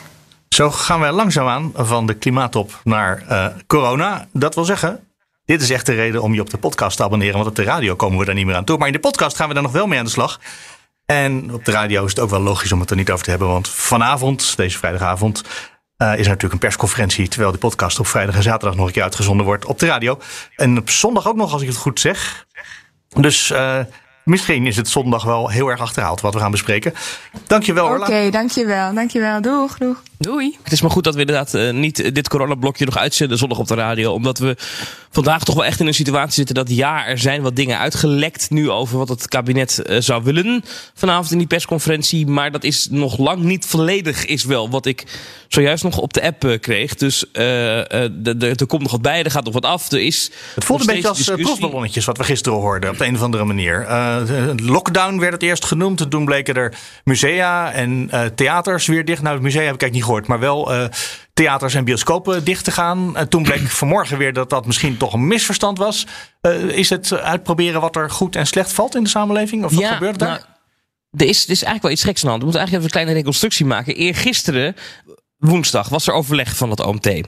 [0.49, 3.23] Zo gaan wij langzaamaan van de klimaattop naar
[3.67, 4.27] corona.
[4.33, 5.01] Dat wil zeggen,
[5.45, 7.35] dit is echt de reden om je op de podcast te abonneren.
[7.35, 8.79] Want op de radio komen we daar niet meer aan toe.
[8.79, 10.41] Maar in de podcast gaan we daar nog wel mee aan de slag.
[11.07, 13.31] En op de radio is het ook wel logisch om het er niet over te
[13.31, 13.49] hebben.
[13.49, 15.43] Want vanavond, deze vrijdagavond,
[15.99, 17.29] uh, is er natuurlijk een persconferentie.
[17.29, 20.19] Terwijl de podcast op vrijdag en zaterdag nog een keer uitgezonden wordt op de radio.
[20.57, 22.47] En op zondag ook nog, als ik het goed zeg.
[23.09, 23.79] Dus uh,
[24.25, 26.95] Misschien is het zondag wel heel erg achterhaald wat we gaan bespreken.
[27.47, 28.95] Dankjewel Oké, okay, dankjewel.
[28.95, 29.41] Dankjewel.
[29.41, 30.03] Doeg, doeg.
[30.25, 30.57] Doei.
[30.63, 33.67] Het is maar goed dat we inderdaad uh, niet dit coronablokje nog uitzenden zondag op
[33.67, 34.13] de radio.
[34.13, 34.57] Omdat we
[35.11, 38.51] vandaag toch wel echt in een situatie zitten dat ja, er zijn wat dingen uitgelekt
[38.51, 40.65] nu over wat het kabinet uh, zou willen
[40.95, 42.27] vanavond in die persconferentie.
[42.27, 45.05] Maar dat is nog lang niet volledig is wel wat ik
[45.49, 46.95] zojuist nog op de app uh, kreeg.
[46.95, 49.93] Dus er komt nog wat bij, er gaat nog wat af.
[49.93, 53.15] Er is het voelt een beetje als proefballonnetjes wat we gisteren hoorden op de een
[53.15, 53.87] of andere manier.
[54.57, 56.11] lockdown werd het eerst genoemd.
[56.11, 59.23] Toen bleken er musea en theaters weer dicht.
[59.23, 60.85] Nou, het musea heb ik eigenlijk niet gehoord, maar wel uh,
[61.35, 63.13] theaters en bioscopen dicht te gaan.
[63.17, 66.07] Uh, toen bleek vanmorgen weer dat dat misschien toch een misverstand was.
[66.43, 69.65] Uh, is het uitproberen wat er goed en slecht valt in de samenleving?
[69.65, 70.29] Of wat gebeurt daar?
[70.29, 70.43] Nou,
[71.17, 72.39] er is, er is eigenlijk wel iets geks aan de hand.
[72.39, 73.95] We moeten eigenlijk even een kleine reconstructie maken.
[73.95, 74.77] Eergisteren
[75.49, 77.21] woensdag was er overleg van het OMT.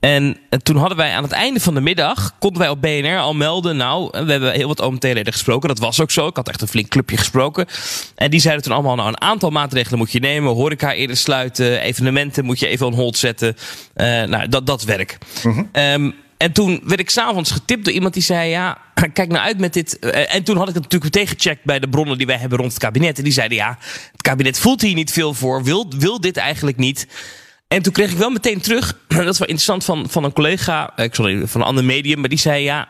[0.00, 3.34] En toen hadden wij aan het einde van de middag, konden wij op BNR al
[3.34, 5.68] melden, nou, we hebben heel wat OMT-leden gesproken.
[5.68, 6.26] Dat was ook zo.
[6.26, 7.66] Ik had echt een flink clubje gesproken.
[8.14, 10.52] En die zeiden toen allemaal, nou, een aantal maatregelen moet je nemen.
[10.52, 13.56] Horeca eerder sluiten, evenementen moet je even on hold zetten.
[13.96, 15.18] Uh, nou, dat, dat werk.
[15.42, 18.78] Mm um, en toen werd ik s'avonds getipt door iemand die zei: Ja,
[19.12, 19.98] kijk nou uit met dit.
[19.98, 22.72] En toen had ik het natuurlijk meteen gecheckt bij de bronnen die wij hebben rond
[22.72, 23.18] het kabinet.
[23.18, 23.78] En die zeiden: Ja,
[24.12, 27.06] het kabinet voelt hier niet veel voor, wil, wil dit eigenlijk niet.
[27.68, 30.96] En toen kreeg ik wel meteen terug, dat is wel interessant van, van een collega,
[30.96, 32.88] eh, sorry, van een ander medium, maar die zei ja,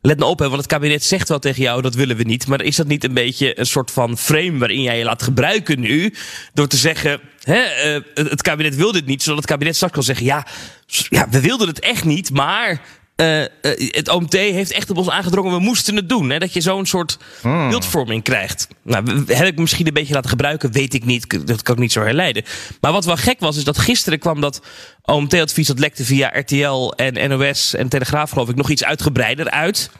[0.00, 2.46] let nou op, hè, want het kabinet zegt wel tegen jou, dat willen we niet.
[2.46, 5.80] Maar is dat niet een beetje een soort van frame waarin jij je laat gebruiken
[5.80, 6.14] nu,
[6.52, 10.02] door te zeggen, hè, uh, het kabinet wil dit niet, zodat het kabinet straks kan
[10.02, 10.46] zeggen, ja,
[10.86, 12.80] ja, we wilden het echt niet, maar
[13.20, 13.44] uh,
[13.90, 16.30] het OMT heeft echt op ons aangedrongen, we moesten het doen.
[16.30, 16.38] Hè?
[16.38, 17.68] Dat je zo'n soort hmm.
[17.68, 18.68] beeldvorming krijgt.
[18.82, 21.46] Nou, heb ik misschien een beetje laten gebruiken, weet ik niet.
[21.46, 22.44] Dat kan ik niet zo herleiden.
[22.80, 24.62] Maar wat wel gek was, is dat gisteren kwam dat
[25.02, 25.66] OMT-advies...
[25.66, 29.90] dat lekte via RTL en NOS en Telegraaf, geloof ik, nog iets uitgebreider uit.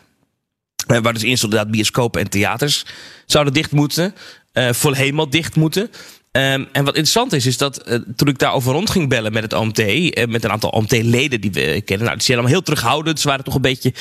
[0.86, 2.86] Waar dus in inderdaad bioscopen en theaters
[3.26, 4.14] zouden dicht moeten.
[4.52, 5.90] Uh, vol helemaal dicht moeten.
[6.38, 9.42] Um, en wat interessant is, is dat uh, toen ik daarover rond ging bellen met
[9.42, 12.64] het OMT, uh, met een aantal OMT-leden die we kennen, nou, die zijn allemaal heel
[12.64, 13.20] terughoudend.
[13.20, 13.94] Ze waren toch een beetje,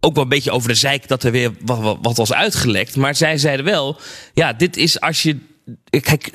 [0.00, 2.96] ook wel een beetje over de zeik dat er weer wat, wat, wat was uitgelekt.
[2.96, 3.98] Maar zij zeiden wel,
[4.34, 5.38] ja, dit is als je
[5.90, 6.30] Kijk,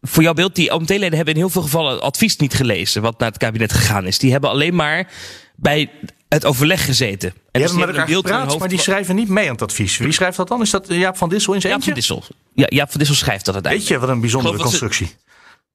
[0.00, 3.28] voor jouw beeld, die OMT-leden hebben in heel veel gevallen advies niet gelezen wat naar
[3.28, 4.18] het kabinet gegaan is.
[4.18, 5.12] Die hebben alleen maar
[5.56, 5.90] bij
[6.28, 7.28] het overleg gezeten.
[7.28, 9.96] En die hebben met elkaar gepraat, maar die schrijven niet mee aan het advies.
[9.96, 10.60] Wie schrijft dat dan?
[10.60, 12.24] Is dat Jaap van Dissel in zijn Jaap van Dissel.
[12.54, 13.92] Ja, Jaap van Dissel schrijft dat uiteindelijk.
[13.92, 15.16] Weet je, wat een bijzondere constructie.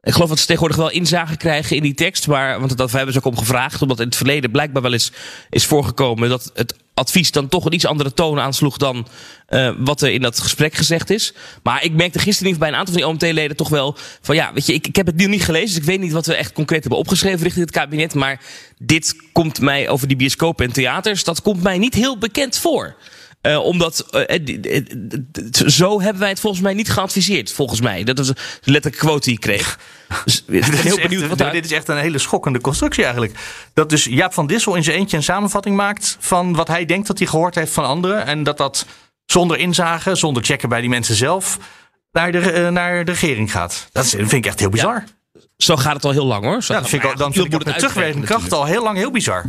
[0.01, 2.28] Ik geloof dat ze tegenwoordig wel inzage krijgen in die tekst.
[2.28, 3.82] Maar, want dat, we hebben ze ook om gevraagd.
[3.82, 5.12] Omdat in het verleden blijkbaar wel eens
[5.49, 9.08] is voorgekomen dat het advies dan toch een iets andere toon aansloeg dan
[9.50, 11.34] uh, wat er in dat gesprek gezegd is.
[11.64, 14.66] Maar ik merkte gisteren bij een aantal van die OMT-leden toch wel van ja, weet
[14.66, 15.68] je, ik, ik heb het nu niet gelezen.
[15.68, 18.14] Dus ik weet niet wat we echt concreet hebben opgeschreven richting het kabinet.
[18.14, 18.41] Maar
[18.78, 22.96] dit komt mij over die bioscopen en theaters, dat komt mij niet heel bekend voor.
[23.48, 27.52] Uh, omdat uh, zo hebben wij het volgens mij niet geadviseerd.
[27.52, 28.04] Volgens mij.
[28.04, 29.80] Dat is de letterlijke quote die ik kreeg.
[30.26, 31.52] Dus ik ben heel benieuwd wat daar...
[31.52, 33.39] Dit is echt een hele schokkende constructie eigenlijk.
[33.74, 37.08] Dat dus Jaap van Dissel in zijn eentje een samenvatting maakt van wat hij denkt
[37.08, 38.26] dat hij gehoord heeft van anderen.
[38.26, 38.86] En dat dat
[39.26, 41.58] zonder inzage, zonder checken bij die mensen zelf,
[42.12, 43.88] naar de, uh, naar de regering gaat.
[43.91, 45.04] Dat, is, dat vind ik echt heel bizar.
[45.34, 45.41] Ja.
[45.58, 46.64] Zo gaat het al heel lang hoor.
[46.64, 48.84] Zo ja, dat vind ik al, dan vind ik het met terugwerkende kracht al heel
[48.84, 49.46] lang heel bizar.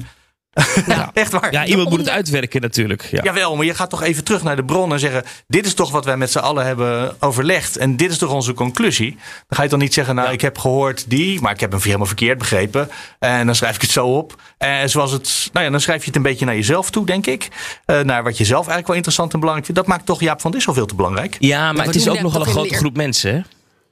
[0.87, 1.53] Ja, echt waar.
[1.53, 3.09] Ja, iemand moet het uitwerken natuurlijk.
[3.11, 3.23] Ja.
[3.23, 5.25] Jawel, maar je gaat toch even terug naar de bron en zeggen...
[5.47, 7.77] dit is toch wat wij met z'n allen hebben overlegd...
[7.77, 9.11] en dit is toch onze conclusie.
[9.11, 11.41] Dan ga je toch niet zeggen, nou, ik heb gehoord die...
[11.41, 12.91] maar ik heb hem helemaal verkeerd begrepen.
[13.19, 14.41] En dan schrijf ik het zo op.
[14.59, 17.27] En zoals het, nou ja, dan schrijf je het een beetje naar jezelf toe, denk
[17.27, 17.49] ik.
[17.87, 19.81] Uh, naar wat je zelf eigenlijk wel interessant en belangrijk vindt.
[19.81, 21.37] Dat maakt toch Jaap van Dissel veel te belangrijk.
[21.39, 23.41] Ja, maar het is ook nogal een grote groep mensen, hè?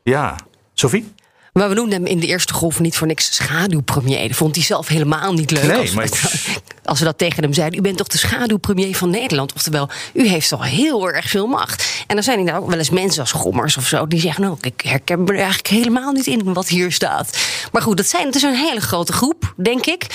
[0.02, 0.36] Ja.
[0.74, 1.12] Sophie?
[1.52, 4.28] Maar we noemden hem in de eerste golf niet voor niks schaduwpremier.
[4.28, 5.62] Dat vond hij zelf helemaal niet leuk.
[5.62, 6.08] Nee, als, maar...
[6.84, 7.78] als we dat tegen hem zeiden.
[7.78, 9.52] U bent toch de schaduwpremier van Nederland?
[9.52, 12.04] Oftewel, u heeft toch heel erg veel macht.
[12.06, 14.06] En dan zijn er nou ook wel eens mensen als Gommers of zo...
[14.06, 17.38] die zeggen, nou, ik herken me er eigenlijk helemaal niet in wat hier staat.
[17.72, 20.06] Maar goed, dat zijn, het is een hele grote groep, denk ik.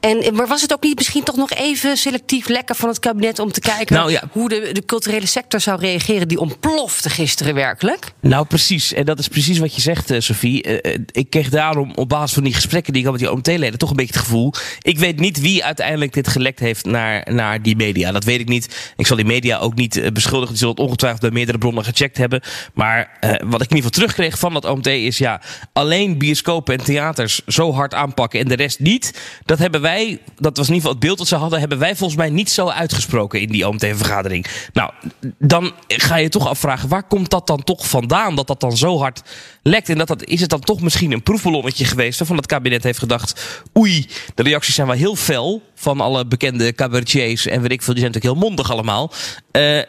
[0.00, 3.38] En, maar was het ook niet misschien toch nog even selectief lekker van het kabinet...
[3.38, 4.22] om te kijken nou, ja.
[4.32, 6.28] hoe de, de culturele sector zou reageren?
[6.28, 8.12] Die ontplofte gisteren werkelijk.
[8.20, 8.92] Nou, precies.
[8.92, 10.69] En dat is precies wat je zegt, Sophie
[11.12, 13.90] ik kreeg daarom op basis van die gesprekken die ik had met die OMT-leden toch
[13.90, 14.52] een beetje het gevoel.
[14.82, 18.12] Ik weet niet wie uiteindelijk dit gelekt heeft naar, naar die media.
[18.12, 18.92] Dat weet ik niet.
[18.96, 20.48] Ik zal die media ook niet beschuldigen.
[20.48, 22.42] Die zullen het ongetwijfeld bij meerdere bronnen gecheckt hebben.
[22.74, 25.40] Maar wat ik in ieder geval terugkreeg van dat OMT is ja,
[25.72, 29.20] alleen bioscopen en theaters zo hard aanpakken en de rest niet.
[29.44, 31.96] Dat hebben wij, dat was in ieder geval het beeld dat ze hadden, hebben wij
[31.96, 34.46] volgens mij niet zo uitgesproken in die OMT-vergadering.
[34.72, 34.90] Nou,
[35.38, 38.34] dan ga je toch afvragen, waar komt dat dan toch vandaan?
[38.36, 39.22] Dat dat dan zo hard
[39.62, 42.18] lekt en dat, dat is het toch misschien een proefballonnetje geweest.
[42.18, 43.62] Waarvan het kabinet heeft gedacht.
[43.78, 45.62] Oei, de reacties zijn wel heel fel.
[45.74, 47.94] Van alle bekende cabaretiers en weet ik veel.
[47.94, 49.12] Die zijn natuurlijk heel mondig allemaal.
[49.52, 49.82] Uh,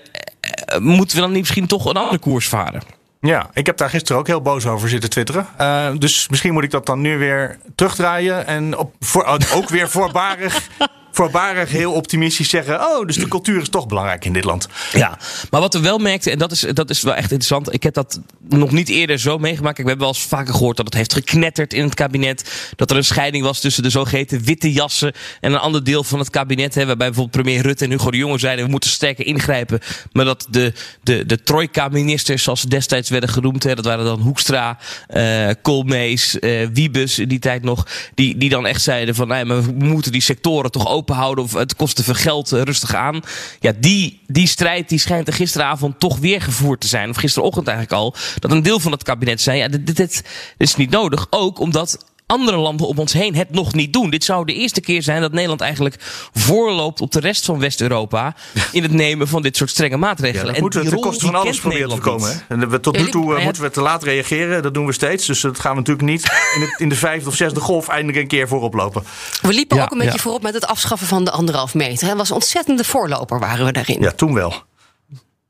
[0.80, 2.82] moeten we dan niet misschien toch een andere koers varen?
[3.22, 5.48] Ja, ik heb daar gisteren ook heel boos over zitten twitteren.
[5.62, 8.48] Uh, dus misschien moet ik dat dan nu weer terugdraaien.
[8.48, 10.70] En op, voor, ook weer voorbarig
[11.12, 14.68] voorbarig heel optimistisch zeggen: Oh, dus de cultuur is toch belangrijk in dit land.
[14.94, 15.18] Ja,
[15.50, 17.74] maar wat we wel merkten, en dat is, dat is wel echt interessant.
[17.74, 19.78] Ik heb dat nog niet eerder zo meegemaakt.
[19.78, 22.72] We hebben wel eens vaker gehoord dat het heeft geknetterd in het kabinet.
[22.76, 26.20] Dat er een scheiding was tussen de zogeheten witte jassen en een ander deel van
[26.20, 26.76] het kabinet.
[26.76, 29.80] Hè, waarbij bijvoorbeeld premier Rutte en Hugo de Jonge zeiden: we moeten sterker ingrijpen.
[30.12, 34.20] Maar dat de, de, de trojka-ministers, zoals ze destijds werden genoemd, hè, dat waren dan
[34.20, 34.78] Hoekstra,
[35.10, 39.46] uh, Koolmees, uh, Wiebes in die tijd nog, die, die dan echt zeiden: van nee,
[39.46, 42.62] maar we moeten die sectoren toch open houden of het kost te veel geld, uh,
[42.62, 43.22] rustig aan.
[43.60, 47.68] Ja, die, die strijd die schijnt er gisteravond toch weer gevoerd te zijn, of gisterochtend
[47.68, 50.24] eigenlijk al dat een deel van het kabinet zei: ja, dit
[50.58, 51.28] is niet nodig.
[51.30, 54.10] Ook omdat andere landen om ons heen het nog niet doen.
[54.10, 55.96] Dit zou de eerste keer zijn dat Nederland eigenlijk
[56.34, 58.36] voorloopt op de rest van West-Europa
[58.72, 60.48] in het nemen van dit soort strenge maatregelen.
[60.48, 62.42] Ja, en moeten we ten koste van alles proberen te voorkomen.
[62.48, 64.64] En we, tot nu toe uh, moeten we te laat reageren.
[64.64, 65.26] Dat doen we steeds.
[65.26, 66.24] Dus dat gaan we natuurlijk niet
[66.56, 69.04] in, het, in de vijfde of zesde golf eindelijk een keer voorop lopen.
[69.42, 72.08] We liepen ja, ook een beetje voorop met het afschaffen van de anderhalf meter.
[72.08, 74.02] Het was een ontzettende voorloper waren we daarin.
[74.02, 74.54] Ja, toen wel.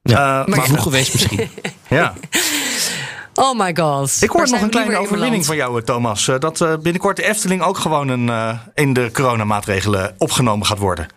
[0.04, 1.50] Ja, uh, maar, vroeg geweest misschien.
[1.90, 2.14] ja.
[3.34, 4.18] Oh my god.
[4.22, 6.28] Ik hoor nog een kleine overwinning van jou, Thomas.
[6.28, 11.08] Eh, dat uh, binnenkort de Efteling ook gewoon een, in de coronamaatregelen opgenomen gaat worden.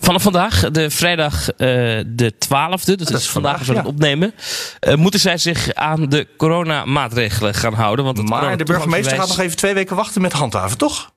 [0.00, 4.34] Vanaf vandaag, de vrijdag de 12e, dus dat, is vandaag als we het opnemen,
[4.96, 8.04] moeten zij zich aan de coronamaatregelen gaan houden.
[8.04, 11.12] Want maar de burgemeester gaat nog even twee weken wachten met handhaven, toch?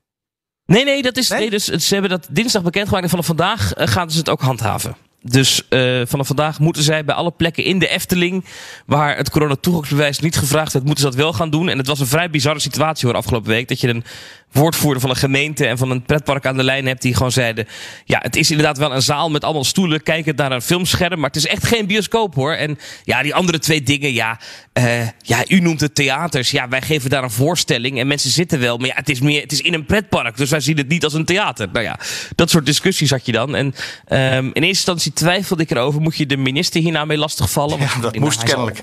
[0.66, 1.38] Nee, nee, dat is, nee?
[1.38, 4.96] nee dus, ze hebben dat dinsdag bekendgemaakt en vanaf vandaag gaan ze het ook handhaven.
[5.22, 8.44] Dus uh, vanaf vandaag moeten zij bij alle plekken in de Efteling,
[8.86, 11.68] waar het coronatoegangsbewijs niet gevraagd werd, moeten ze dat wel gaan doen.
[11.68, 13.68] En het was een vrij bizarre situatie hoor, afgelopen week.
[13.68, 14.04] Dat je een
[14.52, 17.66] woordvoerder van een gemeente en van een pretpark aan de lijn hebt die gewoon zeiden:
[18.04, 21.30] Ja, het is inderdaad wel een zaal met allemaal stoelen, kijkend naar een filmscherm, maar
[21.30, 22.52] het is echt geen bioscoop hoor.
[22.52, 24.38] En ja, die andere twee dingen, ja,
[24.78, 26.50] uh, ja u noemt het theaters.
[26.50, 29.42] Ja, wij geven daar een voorstelling en mensen zitten wel, maar ja, het is meer,
[29.42, 31.68] het is in een pretpark, dus wij zien het niet als een theater.
[31.72, 31.98] Nou ja,
[32.34, 33.54] dat soort discussies had je dan.
[33.54, 33.74] En um,
[34.08, 37.80] in eerste instantie twijfelde ik erover: moet je de minister hierna mee lastigvallen?
[37.80, 38.80] Ja, dat moest hij kennelijk.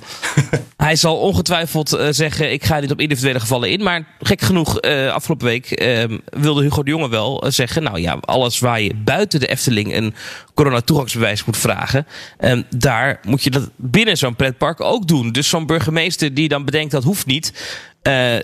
[0.50, 4.42] Zal, hij zal ongetwijfeld uh, zeggen: ik ga niet op individuele gevallen in, maar gek
[4.42, 7.84] genoeg, uh, afgelopen week uh, wilde Hugo de Jonge wel eh, zeggen...
[7.84, 10.14] nou ja, alles waar je buiten de Efteling een
[10.54, 12.08] coronatoegangsbewijs moet vragen...
[12.40, 15.32] Um, daar moet je dat binnen zo'n pretpark ook doen.
[15.32, 17.54] Dus zo'n burgemeester die dan bedenkt dat hoeft niet...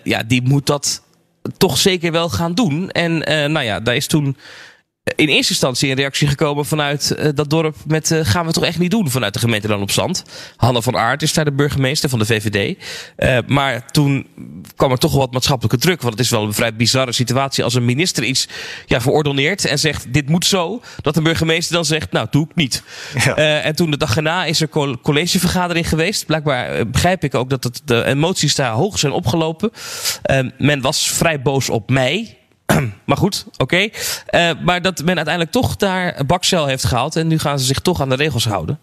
[0.04, 1.04] ja, die moet dat
[1.58, 2.92] toch zeker wel gaan doen.
[2.92, 3.18] En
[3.52, 4.38] nou ja, daar is toen
[5.16, 8.64] in eerste instantie een reactie gekomen vanuit uh, dat dorp met uh, gaan we toch
[8.64, 10.24] echt niet doen vanuit de gemeente Dan op Zand.
[10.56, 12.78] Hanne van Aert is daar de burgemeester van de VVD.
[13.18, 14.28] Uh, maar toen
[14.76, 16.02] kwam er toch wel wat maatschappelijke druk.
[16.02, 18.48] Want het is wel een vrij bizarre situatie als een minister iets
[18.86, 20.82] ja, verordoneert en zegt dit moet zo.
[21.02, 22.84] Dat de burgemeester dan zegt nou doe ik niet.
[23.26, 23.36] Ja.
[23.62, 24.70] en toen de dag erna is er
[25.02, 26.26] collegevergadering geweest.
[26.26, 29.72] Blijkbaar begrijp ik ook dat het, de emoties daar hoog zijn opgelopen.
[30.58, 32.38] men was vrij boos op mij
[33.06, 33.64] maar goed, oké.
[33.64, 33.94] Okay.
[34.56, 37.16] Uh, maar dat men uiteindelijk toch daar bakcel heeft gehaald.
[37.16, 38.80] En nu gaan ze zich toch aan de regels houden.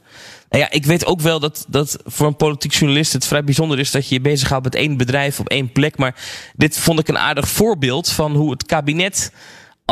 [0.48, 3.78] En ja, ik weet ook wel dat, dat voor een politiek journalist het vrij bijzonder
[3.78, 5.96] is dat je je bezighoudt met één bedrijf op één plek.
[5.96, 6.14] Maar
[6.56, 9.32] dit vond ik een aardig voorbeeld van hoe het kabinet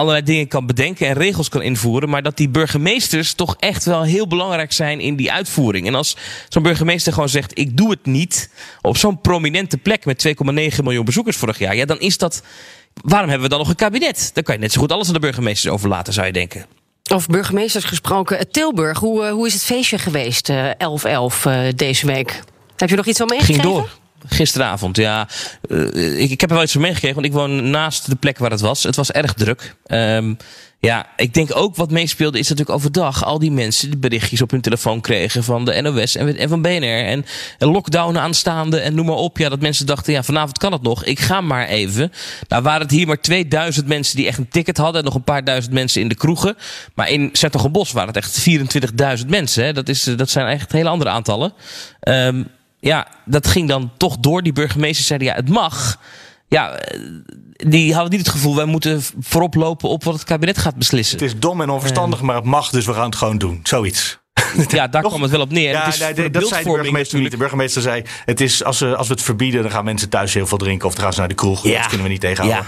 [0.00, 2.08] allerlei dingen kan bedenken en regels kan invoeren.
[2.08, 5.86] Maar dat die burgemeesters toch echt wel heel belangrijk zijn in die uitvoering.
[5.86, 6.16] En als
[6.48, 8.50] zo'n burgemeester gewoon zegt: Ik doe het niet.
[8.80, 10.34] op zo'n prominente plek met 2,9
[10.82, 11.76] miljoen bezoekers vorig jaar.
[11.76, 12.42] Ja, dan is dat
[13.02, 14.30] waarom hebben we dan nog een kabinet?
[14.34, 16.66] Dan kan je net zo goed alles aan de burgemeesters overlaten, zou je denken.
[17.12, 18.50] Of burgemeesters gesproken.
[18.50, 22.42] Tilburg, hoe, eh, hoe is het feestje geweest, 11-11 uh, uh, deze week?
[22.76, 23.62] Heb je nog iets al meegekregen?
[23.62, 23.99] Ging door.
[24.26, 25.28] Gisteravond, ja.
[25.68, 28.38] Uh, ik, ik, heb er wel iets van meegekregen, want ik woon naast de plek
[28.38, 28.82] waar het was.
[28.82, 29.74] Het was erg druk.
[29.86, 30.36] Um,
[30.80, 34.50] ja, ik denk ook wat meespeelde is natuurlijk overdag al die mensen die berichtjes op
[34.50, 37.24] hun telefoon kregen van de NOS en, en van BNR en,
[37.58, 39.38] en lockdown aanstaande en noem maar op.
[39.38, 41.04] Ja, dat mensen dachten, ja, vanavond kan het nog.
[41.04, 42.12] Ik ga maar even.
[42.48, 45.24] Nou waren het hier maar 2000 mensen die echt een ticket hadden en nog een
[45.24, 46.56] paar duizend mensen in de kroegen.
[46.94, 47.32] Maar in
[47.70, 48.48] Bos waren het echt
[49.20, 49.64] 24.000 mensen.
[49.64, 49.72] Hè.
[49.72, 51.52] Dat, is, dat zijn echt hele andere aantallen.
[52.08, 52.48] Um,
[52.80, 54.42] ja, dat ging dan toch door.
[54.42, 55.98] Die burgemeesters zeiden, ja, het mag
[56.50, 56.78] ja,
[57.56, 61.18] die hadden niet het gevoel, wij moeten voorop lopen op wat het kabinet gaat beslissen.
[61.18, 63.60] Het is dom en onverstandig, maar het mag, dus we gaan het gewoon doen.
[63.62, 64.18] Zoiets.
[64.68, 65.70] Ja, daar kwam het wel op neer.
[65.70, 67.30] Ja, het is nee, dat zei de burgemeester niet.
[67.30, 70.34] De burgemeester zei, het is, als, we, als we het verbieden, dan gaan mensen thuis
[70.34, 71.64] heel veel drinken of dan gaan ze naar de kroeg.
[71.64, 71.78] Ja.
[71.78, 72.66] Dat kunnen we niet tegenhouden.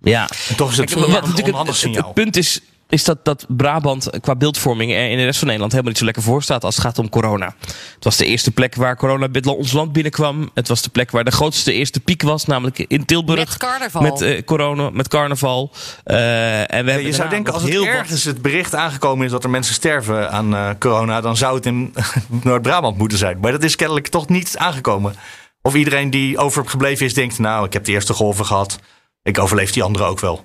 [0.00, 0.10] Ja.
[0.10, 0.28] ja.
[0.48, 2.04] En toch is het Kijk, wat, een onhandig signaal.
[2.04, 5.72] Het punt is, is dat, dat Brabant qua beeldvorming er in de rest van Nederland
[5.72, 7.54] helemaal niet zo lekker voor staat als het gaat om corona.
[7.94, 10.50] Het was de eerste plek waar corona ons land binnenkwam.
[10.54, 13.38] Het was de plek waar de grootste eerste piek was, namelijk in Tilburg.
[13.38, 14.02] Met carnaval.
[14.02, 15.72] Met uh, corona, met carnaval.
[16.06, 19.30] Uh, en we ja, je zou denken, als het heel ergens het bericht aangekomen is
[19.30, 21.94] dat er mensen sterven aan uh, corona, dan zou het in
[22.42, 23.38] Noord-Brabant moeten zijn.
[23.40, 25.14] Maar dat is kennelijk toch niet aangekomen.
[25.62, 28.78] Of iedereen die overgebleven is, denkt, nou, ik heb de eerste golven gehad.
[29.22, 30.44] Ik overleef die andere ook wel.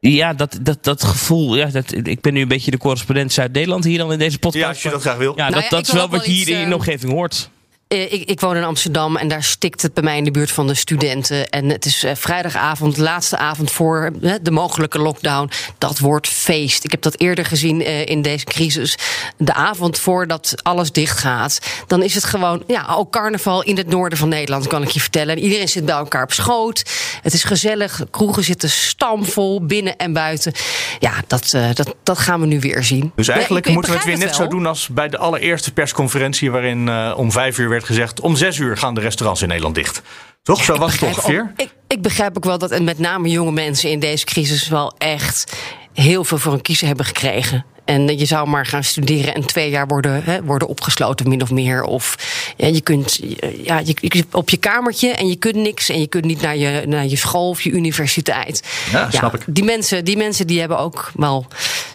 [0.00, 1.56] Ja, dat, dat, dat gevoel.
[1.56, 4.64] Ja, dat, ik ben nu een beetje de correspondent Zuid-Nederland hier dan in deze podcast.
[4.64, 5.32] Ja, als je dat graag wil.
[5.36, 7.50] Ja, nou dat, dat is wel wat je hier in de omgeving hoort.
[7.94, 10.50] Uh, ik, ik, woon in Amsterdam en daar stikt het bij mij in de buurt
[10.50, 11.48] van de studenten.
[11.48, 15.50] En het is uh, vrijdagavond, laatste avond voor uh, de mogelijke lockdown.
[15.78, 16.84] Dat wordt feest.
[16.84, 18.98] Ik heb dat eerder gezien in deze crisis.
[19.36, 23.86] De avond voordat alles dicht gaat, dan is het gewoon, ja, ook carnaval in het
[23.86, 25.38] noorden van Nederland, kan ik je vertellen.
[25.38, 26.82] Iedereen zit bij elkaar op schoot.
[27.22, 28.00] Het is gezellig.
[28.10, 30.52] Kroegen zitten stamvol, binnen en buiten.
[30.98, 33.12] Ja, dat, dat, dat gaan we nu weer zien.
[33.14, 35.72] Dus eigenlijk ik, ik moeten we het weer net zo doen als bij de allereerste
[35.72, 39.74] persconferentie, waarin om vijf uur werd gezegd: om zes uur gaan de restaurants in Nederland
[39.74, 40.02] dicht.
[40.42, 40.64] Toch?
[40.64, 41.52] Zo was het ongeveer?
[41.56, 44.94] ik, ik begrijp ook wel dat en met name jonge mensen in deze crisis wel
[44.98, 45.56] echt
[45.92, 47.64] heel veel voor een kiezer hebben gekregen.
[47.84, 51.50] En je zou maar gaan studeren en twee jaar worden, hè, worden opgesloten, min of
[51.50, 51.82] meer.
[51.82, 52.16] Of
[52.56, 53.20] ja, je kunt
[53.62, 55.88] ja, je, op je kamertje en je kunt niks.
[55.88, 58.62] En je kunt niet naar je, naar je school of je universiteit.
[58.90, 59.42] Ja, snap ik.
[59.46, 61.46] Die mensen, die mensen die hebben ook wel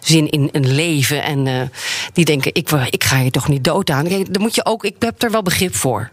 [0.08, 1.22] zin in een leven.
[1.22, 1.62] En uh,
[2.12, 4.08] die denken, ik, ik ga je toch niet dood aan.
[4.08, 6.10] Kijk, dan moet je ook, ik heb er wel begrip voor.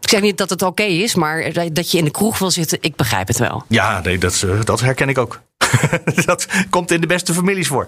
[0.00, 2.50] Ik zeg niet dat het oké okay is, maar dat je in de kroeg wil
[2.50, 3.64] zitten, ik begrijp het wel.
[3.68, 5.40] Ja, nee, dat, dat herken ik ook.
[6.24, 7.86] dat komt in de beste families voor.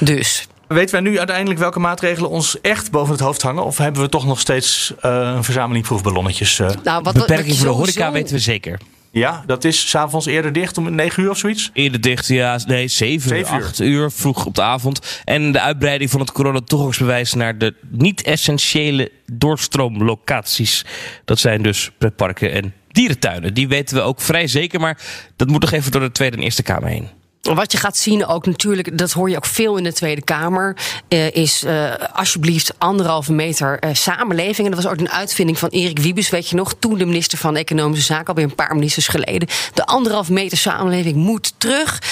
[0.00, 0.48] Dus.
[0.68, 3.64] Weten wij nu uiteindelijk welke maatregelen ons echt boven het hoofd hangen?
[3.64, 6.58] Of hebben we toch nog steeds uh, een verzameling proefballonnetjes?
[6.58, 6.68] Uh...
[6.82, 8.78] Nou, wat, Beperking voor de horeca weten we zeker.
[9.14, 11.70] Ja, dat is s'avonds eerder dicht om 9 uur of zoiets?
[11.72, 12.58] Eerder dicht, ja.
[12.66, 13.86] Nee, 7, 7 8 uur.
[13.86, 14.10] uur.
[14.10, 15.20] vroeg op de avond.
[15.24, 20.84] En de uitbreiding van het coronatoegangsbewijs naar de niet-essentiële doorstroomlocaties.
[21.24, 23.54] Dat zijn dus pretparken en dierentuinen.
[23.54, 24.98] Die weten we ook vrij zeker, maar
[25.36, 27.08] dat moet nog even door de Tweede en Eerste Kamer heen.
[27.52, 30.76] Wat je gaat zien ook natuurlijk, dat hoor je ook veel in de Tweede Kamer,
[31.08, 34.68] uh, is uh, alsjeblieft anderhalve meter uh, samenleving.
[34.68, 37.38] En dat was ook een uitvinding van Erik Wiebes, weet je nog, toen de minister
[37.38, 39.48] van Economische Zaken, alweer een paar ministers geleden.
[39.74, 42.02] De anderhalve meter samenleving moet terug.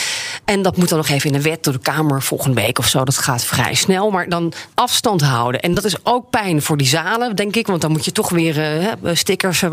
[0.45, 2.89] En dat moet dan nog even in de wet door de Kamer volgende week of
[2.89, 3.05] zo.
[3.05, 5.61] Dat gaat vrij snel, maar dan afstand houden.
[5.61, 8.31] En dat is ook pijn voor die zalen, denk ik, want dan moet je toch
[8.31, 9.65] weer stickers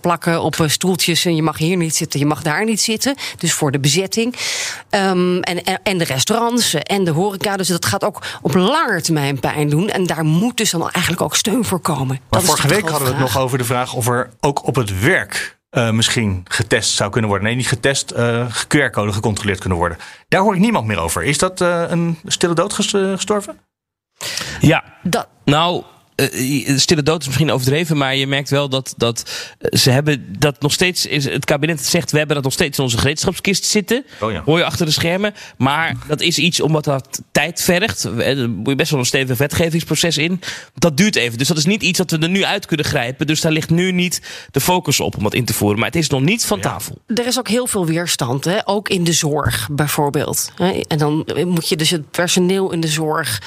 [0.00, 1.24] plakken op stoeltjes.
[1.24, 3.14] En je mag hier niet zitten, je mag daar niet zitten.
[3.38, 4.34] Dus voor de bezetting.
[4.98, 7.56] Um, en, en de restaurants en de horeca.
[7.56, 9.88] Dus dat gaat ook op lange termijn pijn doen.
[9.88, 12.20] En daar moet dus dan eigenlijk ook steun voor komen.
[12.30, 15.00] Maar vorige week hadden we het nog over de vraag of er ook op het
[15.00, 17.48] werk uh, misschien getest zou kunnen worden.
[17.48, 19.98] Nee, niet getest, uh, QR-code gecontroleerd kunnen worden.
[20.28, 21.24] Daar hoor ik niemand meer over.
[21.24, 23.58] Is dat uh, een stille dood gestorven?
[24.60, 25.28] Ja, dat...
[25.44, 25.82] nou,
[26.76, 29.30] stille dood is misschien overdreven, maar je merkt wel dat, dat
[29.70, 31.06] ze hebben dat nog steeds.
[31.06, 34.04] Is, het kabinet zegt we hebben dat nog steeds in onze gereedschapskist zitten.
[34.20, 34.42] Oh ja.
[34.44, 35.34] Hoor je achter de schermen.
[35.56, 38.04] Maar dat is iets omdat dat tijd vergt.
[38.04, 40.40] Er moet je best wel een stevig wetgevingsproces in.
[40.74, 41.38] Dat duurt even.
[41.38, 43.26] Dus dat is niet iets dat we er nu uit kunnen grijpen.
[43.26, 45.78] Dus daar ligt nu niet de focus op om dat in te voeren.
[45.78, 46.98] Maar het is nog niet van tafel.
[47.06, 48.58] Er is ook heel veel weerstand, hè?
[48.64, 50.52] ook in de zorg bijvoorbeeld.
[50.88, 53.42] En dan moet je dus het personeel in de zorg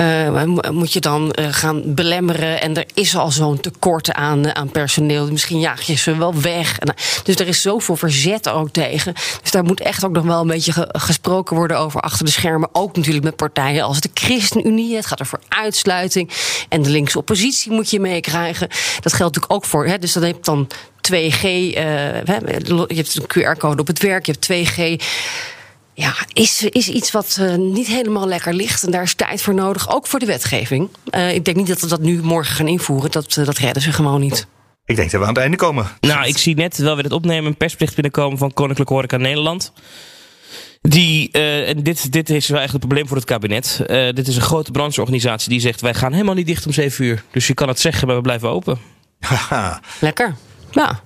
[0.00, 5.30] uh, moet je dan uh, gaan en er is al zo'n tekort aan, aan personeel.
[5.30, 6.78] Misschien jaag je ze wel weg.
[7.22, 9.14] Dus er is zoveel verzet ook tegen.
[9.42, 12.68] Dus daar moet echt ook nog wel een beetje gesproken worden over achter de schermen.
[12.72, 14.96] Ook natuurlijk met partijen als de ChristenUnie.
[14.96, 16.30] Het gaat er voor uitsluiting.
[16.68, 18.68] En de linkse oppositie moet je meekrijgen.
[19.00, 19.86] Dat geldt natuurlijk ook voor.
[19.86, 20.68] Hè, dus heb je dan
[21.12, 21.42] 2G.
[21.42, 21.74] Uh,
[22.86, 24.26] je hebt een QR-code op het werk.
[24.26, 25.04] Je hebt 2G
[25.96, 28.84] ja, is, is iets wat uh, niet helemaal lekker ligt.
[28.84, 30.88] En daar is tijd voor nodig, ook voor de wetgeving.
[31.10, 33.10] Uh, ik denk niet dat we dat nu morgen gaan invoeren.
[33.10, 34.46] Dat, uh, dat redden ze gewoon niet.
[34.84, 35.86] Ik denk dat we aan het einde komen.
[36.00, 39.72] Nou, ik zie net, wel weer het opnemen, een persplicht binnenkomen van Koninklijke Horeca Nederland.
[40.80, 43.82] Die, en dit, dit is wel echt een probleem voor het kabinet.
[43.88, 47.22] dit is een grote brancheorganisatie die zegt: wij gaan helemaal niet dicht om 7 uur.
[47.30, 48.78] Dus je kan het zeggen, maar we blijven open.
[50.00, 50.34] Lekker.
[50.70, 51.00] Ja.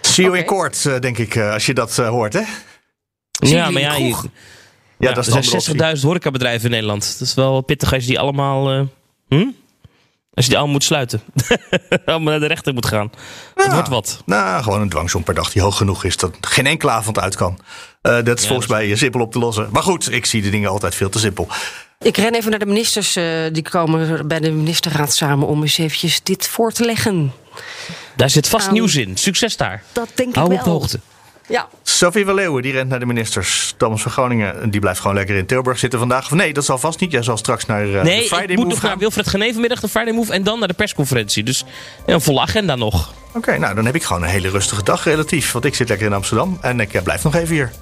[0.00, 0.40] See you okay.
[0.40, 2.42] in court, denk ik, als je dat hoort, hè?
[3.40, 4.14] Ja, maar ja, je,
[4.98, 7.18] ja, dat er zijn 60.000 horecabedrijven in Nederland.
[7.18, 8.74] Dat is wel pittig als je die allemaal.
[8.74, 8.82] Uh,
[9.28, 9.48] hm?
[10.34, 11.20] Als je die allemaal moet sluiten.
[12.04, 13.10] allemaal naar de rechter moet gaan.
[13.56, 14.22] Ja, dat wordt wat.
[14.26, 17.36] Nou, gewoon een dwangsom per dag die hoog genoeg is dat geen enkele avond uit
[17.36, 17.58] kan.
[18.02, 18.76] Uh, dat is ja, volgens dat...
[18.76, 19.68] mij simpel op te lossen.
[19.72, 21.48] Maar goed, ik zie de dingen altijd veel te simpel.
[22.00, 23.16] Ik ren even naar de ministers.
[23.16, 27.32] Uh, die komen bij de ministerraad samen om eens eventjes dit voor te leggen.
[28.16, 29.16] Daar zit vast um, nieuws in.
[29.16, 29.82] Succes daar.
[29.92, 30.60] Dat denk Hou ik wel.
[30.60, 31.00] op de hoogte.
[31.50, 31.68] Ja.
[31.82, 33.74] Sophie van Leeuwen, die rent naar de ministers.
[33.76, 36.24] Thomas van Groningen, die blijft gewoon lekker in Tilburg zitten vandaag.
[36.24, 37.12] Of nee, dat zal vast niet.
[37.12, 38.88] Jij zal straks naar uh, nee, de Friday ik moet Move nog gaan.
[38.88, 40.32] naar Wilfred Genee vanmiddag, de Friday Move.
[40.32, 41.42] En dan naar de persconferentie.
[41.42, 41.64] Dus
[42.06, 43.12] een volle agenda nog.
[43.28, 45.52] Oké, okay, nou dan heb ik gewoon een hele rustige dag relatief.
[45.52, 47.72] Want ik zit lekker in Amsterdam en ik uh, blijf nog even hier.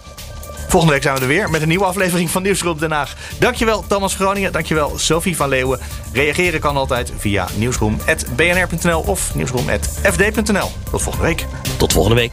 [0.68, 3.14] Volgende week zijn we er weer met een nieuwe aflevering van Nieuwsgroep Den Haag.
[3.38, 5.80] Dankjewel Thomas Groningen, dankjewel Sophie van Leeuwen.
[6.12, 10.70] Reageren kan altijd via nieuwsroom.bnr.nl of nieuwsroom.fd.nl.
[10.90, 11.46] Tot volgende week.
[11.76, 12.32] Tot volgende week.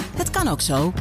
[0.21, 0.93] Het kan ook zo.